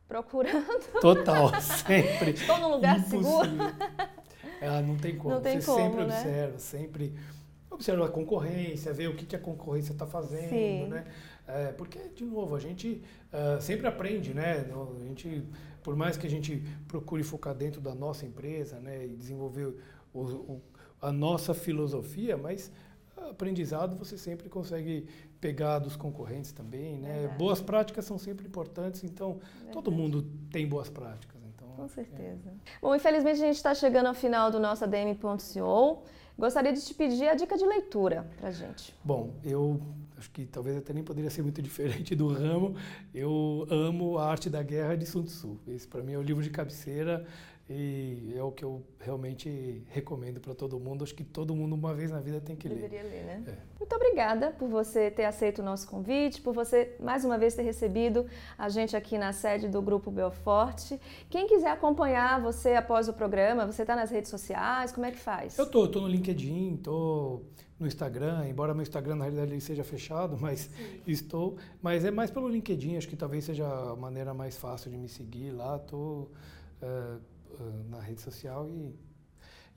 procurando? 0.08 0.66
Total, 1.00 1.50
sempre. 1.62 2.32
Estou 2.32 2.58
num 2.58 2.70
lugar 2.70 2.98
Impossível. 2.98 3.24
seguro? 3.24 3.52
É, 4.60 4.82
não 4.82 4.98
tem 4.98 5.16
como. 5.16 5.36
Não 5.36 5.42
tem 5.42 5.62
você 5.62 5.66
como, 5.68 5.78
sempre 5.78 6.06
né? 6.06 6.16
observa, 6.16 6.60
sempre 6.60 7.14
observa 7.70 8.06
a 8.08 8.10
concorrência, 8.10 8.92
ver 8.92 9.10
o 9.10 9.16
que, 9.16 9.28
que 9.28 9.36
a 9.36 9.40
concorrência 9.40 9.92
está 9.92 10.08
fazendo, 10.08 10.50
Sim. 10.50 10.88
né? 10.88 11.06
É, 11.48 11.72
porque, 11.72 12.00
de 12.10 12.26
novo, 12.26 12.56
a 12.56 12.60
gente 12.60 13.02
uh, 13.32 13.62
sempre 13.62 13.88
aprende, 13.88 14.34
né? 14.34 14.66
A 14.70 15.04
gente, 15.06 15.44
por 15.82 15.96
mais 15.96 16.18
que 16.18 16.28
a 16.28 16.30
gente 16.30 16.62
procure 16.88 17.24
focar 17.24 17.56
dentro 17.56 17.80
da 17.80 17.96
nossa 17.96 18.26
empresa, 18.26 18.80
né? 18.80 19.06
E 19.06 19.16
desenvolver 19.16 19.74
o, 20.14 20.20
o, 20.20 20.62
a 21.02 21.12
nossa 21.12 21.54
filosofia, 21.54 22.38
mas 22.38 22.72
aprendizado 23.30 23.96
você 23.96 24.18
sempre 24.18 24.50
consegue 24.50 25.08
pegar 25.40 25.80
dos 25.80 25.96
concorrentes 25.96 26.52
também, 26.52 26.98
né? 26.98 27.14
Verdade. 27.20 27.38
Boas 27.38 27.62
práticas 27.62 28.06
são 28.06 28.18
sempre 28.18 28.46
importantes, 28.46 29.04
então 29.04 29.40
Verdade. 29.56 29.72
todo 29.72 29.92
mundo 29.92 30.26
tem 30.52 30.68
boas 30.68 30.90
práticas. 30.90 31.40
Então, 31.56 31.68
Com 31.76 31.88
certeza. 31.88 32.50
É. 32.50 32.72
Bom, 32.82 32.96
infelizmente 32.96 33.42
a 33.42 33.46
gente 33.46 33.56
está 33.56 33.74
chegando 33.74 34.08
ao 34.08 34.14
final 34.14 34.52
do 34.52 34.60
nosso 34.60 34.84
ADM.co. 34.84 36.04
Gostaria 36.38 36.72
de 36.72 36.82
te 36.82 36.94
pedir 36.94 37.28
a 37.28 37.34
dica 37.34 37.58
de 37.58 37.66
leitura 37.66 38.28
para 38.40 38.52
gente. 38.52 38.94
Bom, 39.04 39.34
eu 39.44 39.82
acho 40.18 40.30
que 40.32 40.46
talvez 40.46 40.76
até 40.76 40.94
nem 40.94 41.04
poderia 41.04 41.30
ser 41.30 41.44
muito 41.44 41.62
diferente 41.64 42.16
do 42.16 42.28
ramo. 42.28 42.76
Eu 43.14 43.68
amo 43.70 44.18
a 44.18 44.30
arte 44.30 44.50
da 44.50 44.64
guerra 44.64 44.96
de 44.96 45.06
Sun 45.06 45.24
Tzu. 45.24 45.60
Esse 45.68 45.88
para 45.88 46.02
mim 46.02 46.14
é 46.14 46.18
o 46.18 46.22
livro 46.22 46.44
de 46.44 46.50
cabeceira 46.50 47.26
e 47.70 48.34
é 48.34 48.42
o 48.42 48.50
que 48.50 48.64
eu 48.64 48.82
realmente 48.98 49.84
recomendo 49.90 50.40
para 50.40 50.56
todo 50.56 50.80
mundo. 50.80 51.04
Acho 51.04 51.14
que 51.14 51.24
todo 51.24 51.54
mundo, 51.54 51.76
uma 51.76 51.94
vez 51.94 52.10
na 52.10 52.22
vida, 52.22 52.40
tem 52.40 52.56
que 52.56 52.70
Deveria 52.70 53.04
ler. 53.04 53.10
ler, 53.10 53.24
né? 53.26 53.44
É. 53.46 53.58
Muito 53.78 53.94
obrigada 53.94 54.52
por 54.52 54.70
você 54.70 55.12
ter 55.12 55.26
aceito 55.26 55.60
o 55.60 55.64
nosso 55.64 55.86
convite, 55.86 56.42
por 56.42 56.54
você, 56.54 56.96
mais 56.98 57.26
uma 57.26 57.38
vez, 57.38 57.56
ter 57.56 57.64
recebido 57.64 58.26
a 58.58 58.70
gente 58.70 58.96
aqui 58.96 59.18
na 59.18 59.34
sede 59.34 59.68
do 59.68 59.82
Grupo 59.82 60.10
Belforte. 60.10 60.98
Quem 61.30 61.46
quiser 61.46 61.70
acompanhar 61.72 62.42
você 62.42 62.74
após 62.76 63.10
o 63.10 63.14
programa, 63.14 63.66
você 63.66 63.82
está 63.82 63.98
nas 63.98 64.12
redes 64.12 64.30
sociais, 64.30 64.94
como 64.94 65.06
é 65.06 65.12
que 65.12 65.20
faz? 65.20 65.58
Eu 65.58 65.70
tô, 65.70 65.90
tô 65.90 66.00
no 66.00 66.08
LinkedIn, 66.08 66.78
tô 66.78 67.42
no 67.78 67.86
Instagram, 67.86 68.48
embora 68.48 68.74
meu 68.74 68.82
Instagram 68.82 69.16
na 69.16 69.26
realidade 69.26 69.52
ele 69.52 69.60
seja 69.60 69.84
fechado, 69.84 70.38
mas 70.42 70.62
Sim. 70.62 71.02
estou. 71.06 71.58
Mas 71.82 72.06
é 72.06 72.12
mais 72.12 72.32
pelo 72.32 72.48
LinkedIn, 72.48 72.96
acho 72.96 73.10
que 73.10 73.18
talvez 73.18 73.44
seja 73.44 73.68
a 73.68 73.96
maneira 73.98 74.34
mais 74.34 74.56
fácil 74.56 74.90
de 74.90 74.98
me 74.98 75.10
seguir 75.10 75.52
lá. 75.52 75.78
Tô... 75.80 76.30
Uh, 76.82 77.20
na 77.90 78.00
rede 78.00 78.22
social 78.22 78.70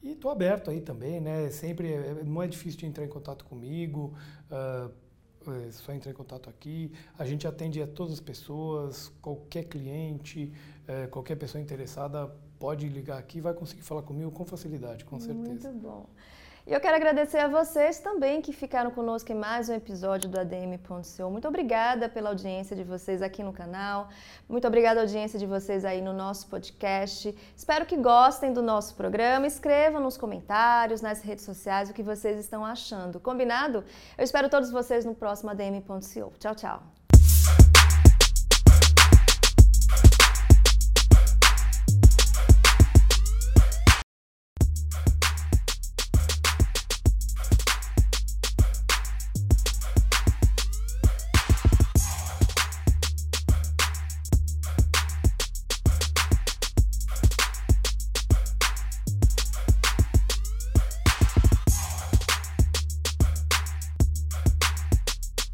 e 0.03 0.13
estou 0.13 0.31
aberto 0.31 0.71
aí 0.71 0.81
também, 0.81 1.21
né? 1.21 1.51
Sempre 1.51 1.93
é, 1.93 2.25
não 2.25 2.43
é 2.43 2.49
difícil 2.49 2.81
de 2.81 2.87
entrar 2.87 3.05
em 3.05 3.09
contato 3.09 3.45
comigo. 3.45 4.15
Uh, 4.51 4.91
é 5.47 5.71
só 5.71 5.93
entrar 5.93 6.11
em 6.11 6.15
contato 6.15 6.51
aqui. 6.51 6.93
A 7.19 7.25
gente 7.25 7.47
atende 7.47 7.81
a 7.81 7.87
todas 7.87 8.15
as 8.15 8.21
pessoas, 8.21 9.09
qualquer 9.23 9.65
cliente, 9.65 10.53
é, 10.87 11.07
qualquer 11.07 11.37
pessoa 11.37 11.63
interessada 11.63 12.31
pode 12.59 12.87
ligar 12.89 13.19
aqui 13.19 13.41
vai 13.41 13.55
conseguir 13.55 13.81
falar 13.81 14.03
comigo 14.03 14.31
com 14.31 14.45
facilidade, 14.45 15.05
com 15.07 15.19
certeza. 15.19 15.71
Muito 15.71 15.83
bom. 15.83 16.07
E 16.71 16.73
eu 16.73 16.79
quero 16.79 16.95
agradecer 16.95 17.39
a 17.39 17.49
vocês 17.49 17.99
também 17.99 18.41
que 18.41 18.53
ficaram 18.53 18.93
conosco 18.93 19.33
em 19.33 19.35
mais 19.35 19.69
um 19.69 19.75
episódio 19.75 20.31
do 20.31 20.39
ADM.co. 20.39 21.29
Muito 21.29 21.49
obrigada 21.49 22.09
pela 22.09 22.29
audiência 22.29 22.77
de 22.77 22.85
vocês 22.85 23.23
aqui 23.23 23.43
no 23.43 23.53
canal. 23.53 24.09
Muito 24.49 24.69
obrigada 24.69 25.01
à 25.01 25.03
audiência 25.03 25.37
de 25.37 25.47
vocês 25.47 25.85
aí 25.85 26.01
no 26.01 26.13
nosso 26.13 26.47
podcast. 26.47 27.37
Espero 27.57 27.85
que 27.85 27.97
gostem 27.97 28.53
do 28.53 28.63
nosso 28.63 28.95
programa. 28.95 29.49
Escrevam 29.49 30.01
nos 30.01 30.17
comentários, 30.17 31.01
nas 31.01 31.21
redes 31.23 31.45
sociais 31.45 31.91
o 31.91 31.93
que 31.93 32.05
vocês 32.05 32.39
estão 32.39 32.65
achando. 32.65 33.19
Combinado? 33.19 33.85
Eu 34.17 34.23
espero 34.23 34.49
todos 34.49 34.71
vocês 34.71 35.05
no 35.05 35.13
próximo 35.13 35.51
ADM.co. 35.51 36.33
Tchau, 36.39 36.55
tchau. 36.55 37.00